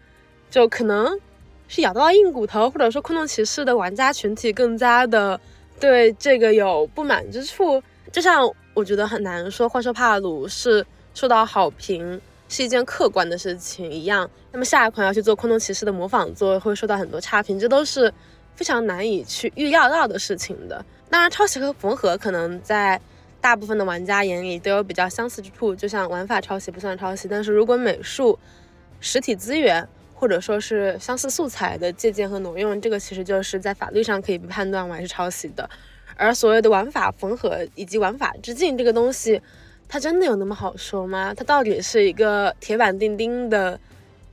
[0.49, 1.19] 就可能
[1.67, 5.39] 是咬到了硬骨头，或者说《空洞骑士》的玩家群体更加的
[5.79, 7.81] 对这个有不满之处。
[8.11, 18.11] 就像我觉得很难说《幻兽帕鲁》是受到好评是一件客观的事情一样，那么下一款要去做《空洞骑士》的模仿作会受到很多差评，这都是
[18.55, 20.83] 非常难以去预料到的事情的。
[21.09, 22.99] 当然，抄袭和缝合可能在
[23.39, 28.37] 大部分的玩家眼里都有比较相似之处，就像玩法抄袭不算抄袭，但是如果美术、
[28.99, 35.69] 实体资源或者说是相似素材的借鉴和挪用，这个其实就是在法律上可以被判断为是抄袭的。
[36.15, 39.39] 而所谓的玩法缝合以及玩法致敬这个东西，
[39.87, 41.31] 它真的有那么好说吗？
[41.35, 43.79] 它到底是一个铁板钉钉的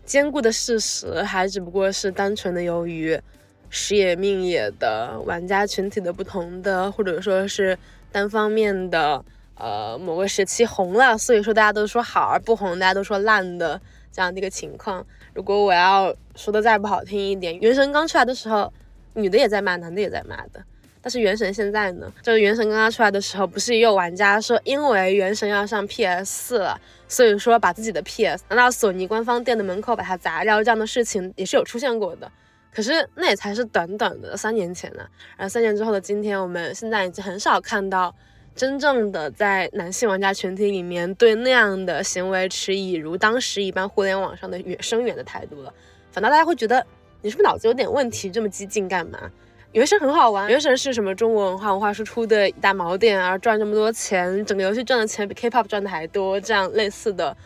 [0.07, 3.20] 坚固的事实，还只不过是单纯的由于
[3.68, 7.78] 时也命也的玩家群体的不同的，或者说是
[8.15, 9.25] 单方面的，
[9.57, 13.81] 呃，某个时期红了，所以说大家都说好，而不红大家都说烂的
[14.12, 15.05] 这样的一个情况。
[15.35, 18.73] 如果我要说的再不好听一点，原神刚出来的时候，
[19.15, 20.62] 女的也在骂，男的也在骂的。
[21.03, 32.31] 但是原神现在呢，就是原神刚刚出来的时候，不是也有玩家说，因为原神要上 PS 四了，所以说把自己的 PS 拿到索尼官方店的门口把它砸掉，这样的事情也是有出现过的。
[32.75, 35.05] 可是那也才是短短的三年前呢，
[35.37, 38.12] 然后三年之后的今天，我们现在已经很少看到
[38.57, 45.72] 真正的在男性玩家群体里面对那样的行为持以如当时一般互联网上的远声远的态度了，
[46.11, 46.85] 反倒大家会觉得
[47.22, 49.18] 你是不是脑子有点问题，这么激进干嘛？
[49.72, 57.37] 原神很好玩，原神是什么中国文化文化输出的一大锚点而赚这么多钱，整个游戏赚的钱比 K-pop 赚的还多，这样类似的，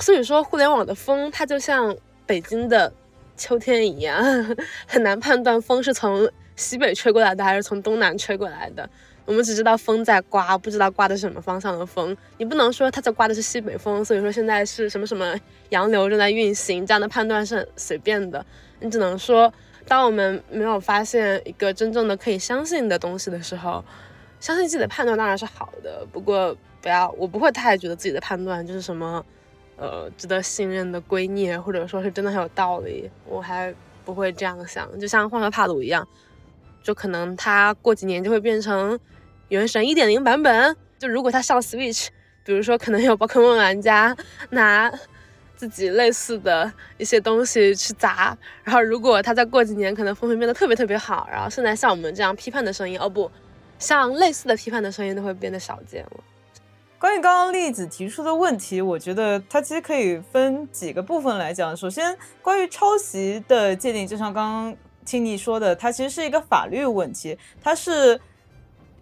[0.00, 2.90] 所以说互联网的风它就像北京的
[3.36, 4.22] 秋天一样，
[4.86, 8.88] 很难判断风是从西北吹过来的还是从东南吹过来的。
[9.24, 12.16] 我们只知道风在刮，不知道刮的是什么方向的风。
[12.38, 15.34] 你不能说它在刮的是西北风，所以说现在是什么什么
[15.70, 18.44] 洋流正在运行，这样的判断是很随便的。
[18.80, 19.52] 你只能说。
[19.88, 23.84] 当我们没有发现一个真正的可以相信的东西的时候，
[24.40, 26.04] 相信自己的判断当然是好的。
[26.10, 29.24] 不过不要，我不会太觉得自己的判断就是什么，
[29.76, 33.10] 呃，值得信任的闺蜜，或者说是真的很有道理。
[33.24, 33.74] 我还
[34.04, 34.98] 不会这样想。
[34.98, 36.06] 就像《幻兽帕鲁》一样，
[36.82, 38.94] 就可能它过几年就会变成
[39.48, 40.76] 《原神》一点零版本。
[40.98, 42.08] 就如果它上 Switch，
[42.44, 44.16] 比如说可能有宝可梦玩家
[44.50, 44.92] 拿。
[45.56, 53.30] 自己类似的一些东西去砸，然后如果他再过几年可能风评变得特别特别好，然后现在像我们这样批判的声音，哦不，
[53.78, 56.10] 像类似的批判的声音都会变得少见了。
[56.98, 61.76] 关于刚刚栗子提出的问题，我觉得它其实可以分几个部分来讲。
[61.76, 68.20] 首先，关于抄袭的界定，就像刚刚听你说的，它其实是一个法律问题，它是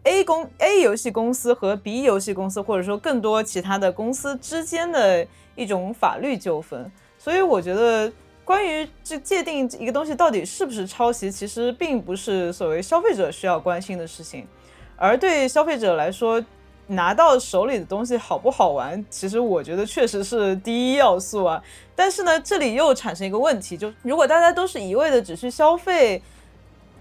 [0.03, 5.27] A 公 A 游戏公司和 B 游戏公司，或者说更多其他的公司之间的。
[5.57, 8.13] 一种法律纠纷，所以我觉得
[8.45, 14.49] 关于这界定一个东西到底是不是抄袭，其实并不是所谓消费者需要关心的事情，
[14.97, 16.45] 而对消费者来说，
[16.87, 21.63] 拿到手里的东西好不好玩，其实我觉得确实是第一要素啊。
[21.95, 26.23] 但是呢，这里又产生一个问题，就如果大家都是一味的只去消费。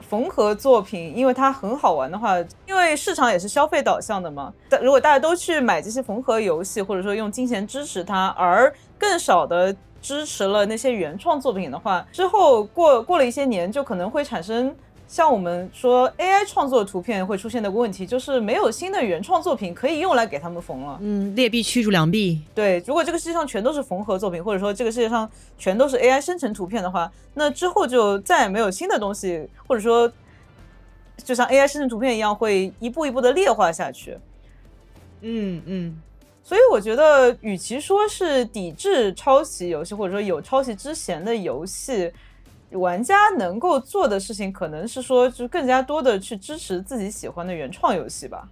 [0.10, 4.54] 缝合作品，因为它很好玩的话，因为市场也是消费导向的嘛。
[4.70, 14.76] 但如果大家都去买这些缝合游戏，或者说用金钱支持它，而更少的支持了那些原创作品的话，之后过过了一些年，就可能会产生。
[15.08, 20.98] 像我们说 AI 创作图片会出现的问题，就是没有新的原创作品可以用来给他们缝了。
[21.02, 22.42] 嗯，劣币驱逐良币。
[22.56, 30.12] 对，如果这个世界上全都是缝合作品，或者说这个世界上全都是 AI 生成图片的话，那之后就再也没有新的东西，或者说
[31.18, 34.18] 就像 AI 生成图片一样，会一步一步的劣化下去。
[35.22, 36.02] 嗯嗯，
[36.44, 42.12] 所以我觉得，与其说是抵制抄袭游戏，或者说有抄袭之嫌的游戏。
[42.74, 48.50] 玩家能够做的事情，可能是说，就更加多的去支持自己喜欢的原创游戏吧。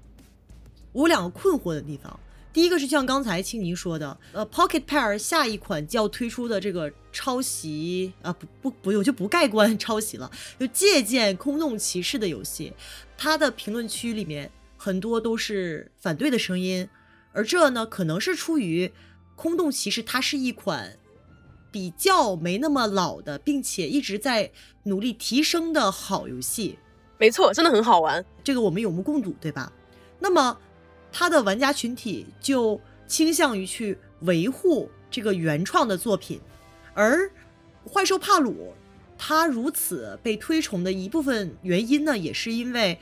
[0.92, 2.20] 我两个困惑的地方，
[2.52, 12.74] 第一个是像刚才青柠说的，呃，Pocket Pair 下一款就要推出的这个抄袭啊，不不不，我就不盖棺抄袭了，就借鉴《空洞骑士》的游戏，
[13.18, 16.88] 它的评论区里面很多都是反对的声音，
[17.32, 18.88] 而这呢，可能是出于
[19.36, 20.98] 《空洞骑士》它是一款。
[21.72, 24.52] 比较没那么老的，并且一直在
[24.84, 26.78] 努力提升的好游戏，
[27.18, 29.72] 没错，真的很好玩，这个我们有目共睹，对吧？
[30.20, 30.58] 那么，
[31.12, 36.42] 他的玩家群体就倾向于去维护这个原创的作品，
[36.94, 37.26] 而
[37.86, 38.52] 《幻兽帕鲁》
[39.18, 43.00] 它如此被推崇的一部分原因呢，也是因为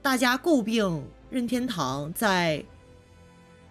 [0.00, 2.64] 大家诟病任天堂在。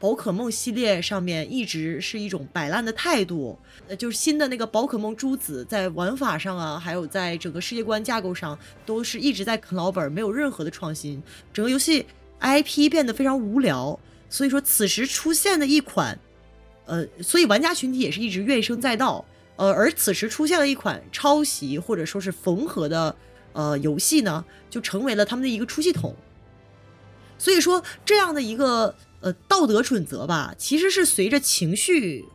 [0.04, 11.24] 宝可梦系列上面一直是一种摆烂的态度，呃，就是新的那个宝可梦珠子在玩法上啊，还有在整个世界观架构上，都是一直在啃老本，没有任何的创新，
[11.54, 12.06] 整个游戏
[12.42, 13.98] IP 变得非常无聊。
[14.30, 16.20] 所以说，此时出现的一款，
[16.86, 19.24] 呃，所以玩家群体也是一直怨声载道，
[19.56, 23.16] 呃，而此时出现了一款抄袭或者说是缝合的
[23.54, 26.14] 呃游戏呢，就成为了他们的一个出气筒。
[27.38, 28.94] 所以说，这样的一个。
[29.24, 32.26] 呃，道德准则吧，其实是随着情绪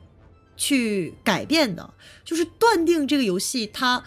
[0.56, 1.94] 去改变的。
[2.24, 4.02] 就是断定这个游戏它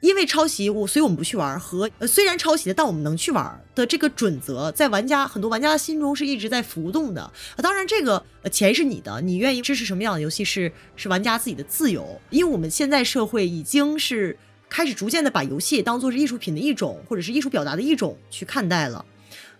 [0.00, 1.58] 因为抄袭我，所以我们不去玩。
[1.58, 7.32] 和呃虽然抄袭的，但我们能去玩的这个准则，在玩家很多玩家心中是一直在浮动的。
[7.56, 12.20] 当然，这个呃钱是你的，你愿意支持什么样的游戏是是玩家自己的自由。
[12.30, 14.36] 因为我们现在社会已经是
[14.68, 19.06] 开始逐渐的把游戏当做是艺术品的一种，或者是艺术表达的一种去看待了。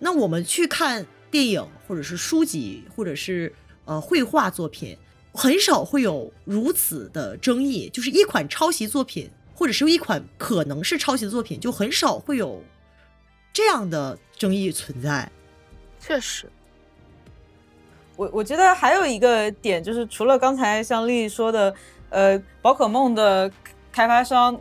[0.00, 3.52] 那我们去看电影，或者是书籍，或者是
[3.84, 4.96] 呃绘画作品，
[5.32, 9.28] 很少会有如此的争议，就是一款抄袭作品。
[9.56, 12.60] 或者是一款可能是抄袭的作品，就很少会有
[13.52, 15.30] 这样的争议存在。
[16.00, 16.50] 确实，
[18.16, 21.72] 我我觉得还有一个点就是，除了刚才像丽丽说的，
[22.10, 23.48] 呃，宝可梦的
[23.92, 24.60] 开发商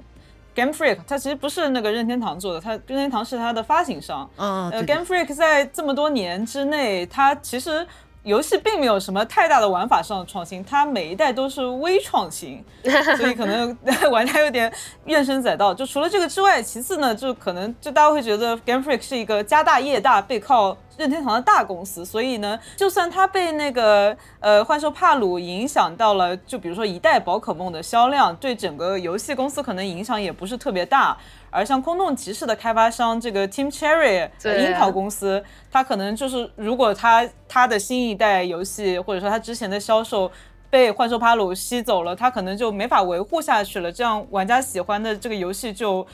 [0.56, 4.30] Game Freak，它其实不是那个任天堂做的，它任天堂是它的发行商。
[4.38, 7.86] 嗯，呃，Game Freak 在这么多年之内，它其实。
[8.24, 12.64] 游戏并没有什么太大的玩法上的创新，它每一代都是微创新，
[13.20, 13.78] 所以可能
[14.10, 14.72] 玩家有点
[15.04, 15.74] 怨声载道。
[15.74, 31.18] 就除了这个之外，其次呢，就可能就大家会觉得 Game Freak 是一个家大业大、背靠任天堂的大公司，所以呢，就算它被那个呃幻兽帕鲁影响到了，就比如说一代宝可梦的销量，对整个游戏公司可能影响也不是特别大。
[31.50, 40.32] 而像空洞骑士的开发商这个 Team Cherry 樱桃公司，它可能就是如果它它的新一代游戏或者说它之前的销售
[40.70, 46.06] 被幻兽帕鲁吸走了，它可能就没法维护下去了，这样玩家喜欢的这个游戏就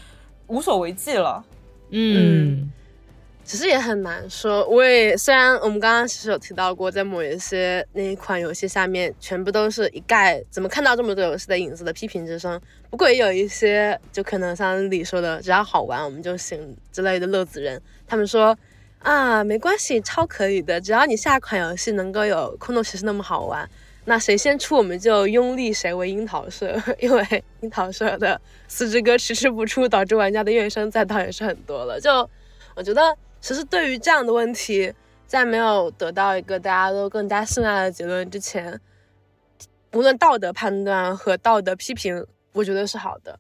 [0.48, 1.44] 无所为继了。
[1.92, 2.72] 嗯。
[3.50, 4.64] 其实也很难说。
[4.68, 12.62] 我也虽然我们刚刚其实有提到过，在某一些那一款游戏下面，全部都是一概怎么看到这么多游戏的影子的批评之声。
[12.92, 18.56] 不过也有一些，就可能像李说的，只要好玩我们就行之类的乐子人，他们说
[19.00, 23.68] 啊，没关系，超可以的，只要你下款游戏能够有空洞骑士那么好玩，
[24.06, 32.00] 那谁先出我们就拥立谁为樱桃社，因为樱桃社的四之歌迟迟不出，导致玩家的怨声载道也是很多了。
[32.00, 32.30] 就
[32.76, 33.02] 我觉得。
[33.42, 34.94] 其实对于这样的问题，
[35.26, 38.80] 在没有得到一个大家都更加信赖的结论之前，
[39.94, 43.34] 无论道德判断和道德批评，我觉得是好的；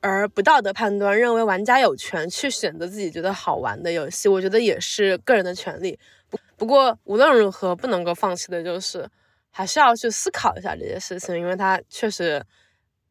[0.00, 5.98] 而不道德判断认为玩家有权去选择自己觉得好玩的游戏，我觉得也是个人的权利。
[6.28, 9.08] 不不过无论如何，不能够放弃的就是
[9.50, 12.44] 还是要去思考一下这些事情，因为它确实。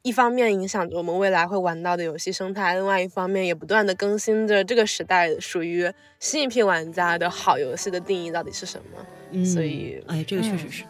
[0.03, 5.89] 一方面影响着我们未来会玩到的游戏生态，另外一方面也不断的更新着这个时代属于
[6.19, 9.05] 新一批玩家的好游戏的定义到底是什么。
[9.31, 10.83] 嗯，所以，哎，这个确实是。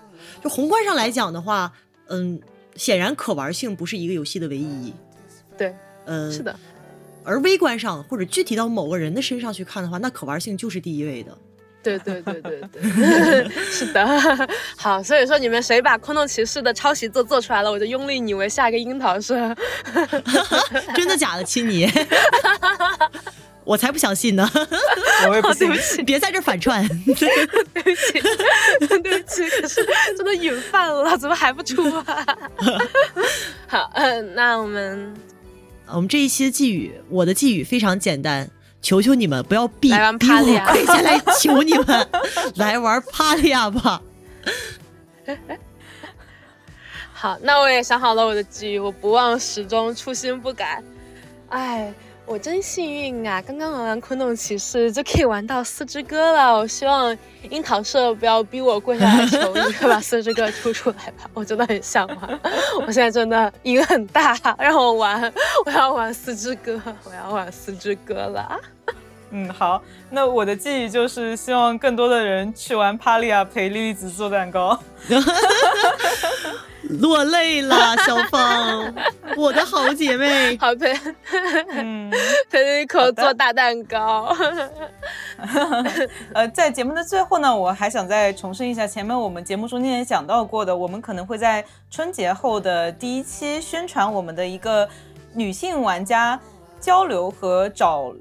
[0.43, 1.71] 就宏观上来讲的话，
[2.07, 2.41] 嗯，
[2.75, 4.91] 显然可玩性不是一个游戏的唯一。
[5.55, 6.59] 对，嗯，是的。
[7.23, 11.37] 而微观上或者具体到某个人的身上去看的话，那可玩性就是第一位的。
[11.83, 19.35] 对对对对对， 是的，好，所以说你们谁把空洞骑士的抄袭做做出来了，我就拥立你为下一个樱桃社。
[20.95, 21.91] 真的假的，亲你？
[23.65, 24.49] 我才不相信呢！
[25.29, 26.85] 我也不信，别在这反串。
[26.87, 28.19] 对不起，
[28.87, 29.85] 对不起，可是
[30.17, 32.25] 真的瘾犯了，怎么还不出啊？
[33.67, 35.13] 好，嗯，那我们
[35.87, 38.49] 我们这一期的寄语，我的寄语非常简单。
[38.83, 40.11] 求求你们不要逼逼我
[40.71, 42.07] 跪下来，求你们
[42.55, 43.99] 来玩帕利亚吧。
[47.13, 50.83] 好，那我也想好了我的机遇，我不忘始终，初心不改。
[51.49, 51.93] 哎。
[52.25, 53.41] 我真幸运啊！
[53.45, 56.57] 刚刚玩完《昆洞骑士》就可以玩到四之歌了。
[56.57, 57.15] 我希望
[57.49, 61.29] 樱桃社不要逼我跪下来求你，快把四之歌出出来吧！
[61.35, 62.39] 我真的很想玩，
[62.87, 65.31] 我现在真的瘾很大，让我玩，
[65.65, 68.59] 我要玩四之歌，我要玩四之歌了。
[69.35, 69.81] 嗯，好，
[70.11, 74.79] 那我的寄语就是希望更多的人去玩帕利亚陪莉莉子做蛋糕。
[76.99, 78.93] 落泪了，小芳，
[79.35, 80.93] 我的好姐妹， 好陪，
[81.71, 82.11] 嗯，
[82.51, 84.31] 陪你口做大蛋糕。
[86.35, 94.87] 呃，在节目的最后呢，我还想再重申一下前面我们节目中间也讲到过的，我们可能会在春节后的第一期宣传我们的一个
[95.33, 96.39] 女性玩家
[96.79, 98.13] 交流和找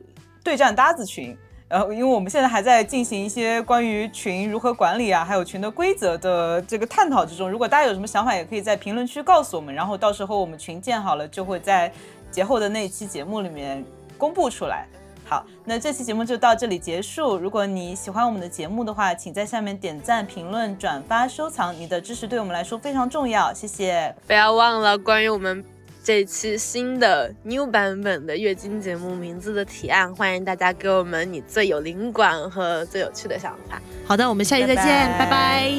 [0.42, 1.36] 对战搭子群。
[1.68, 7.50] 然后，因为我们现在还在进行一些关于群如何管理啊，还有群的规则的这个探讨之中。
[7.50, 9.74] 如果大家有什么想法，也可以在评论区告诉我们。
[9.74, 11.90] 然后到时候我们群建好了，就会在
[12.30, 13.82] 节后的那一期节目里面
[14.18, 14.86] 公布出来。
[15.24, 17.38] 好，那这期节目就到这里结束。
[17.38, 24.14] 如果你喜欢我们的节目的话，请在下面点赞、评论、转发、收藏，你的支持对我们来说非常重要，谢谢。
[24.26, 25.64] 不要忘了关于我们。
[26.04, 33.80] 这一期新的 new 版本的月经节目名字的提案，欢迎大家给我们你最有灵感和最有趣的想法。
[34.04, 34.84] 好的，我们下期再见，
[35.16, 35.72] 拜拜。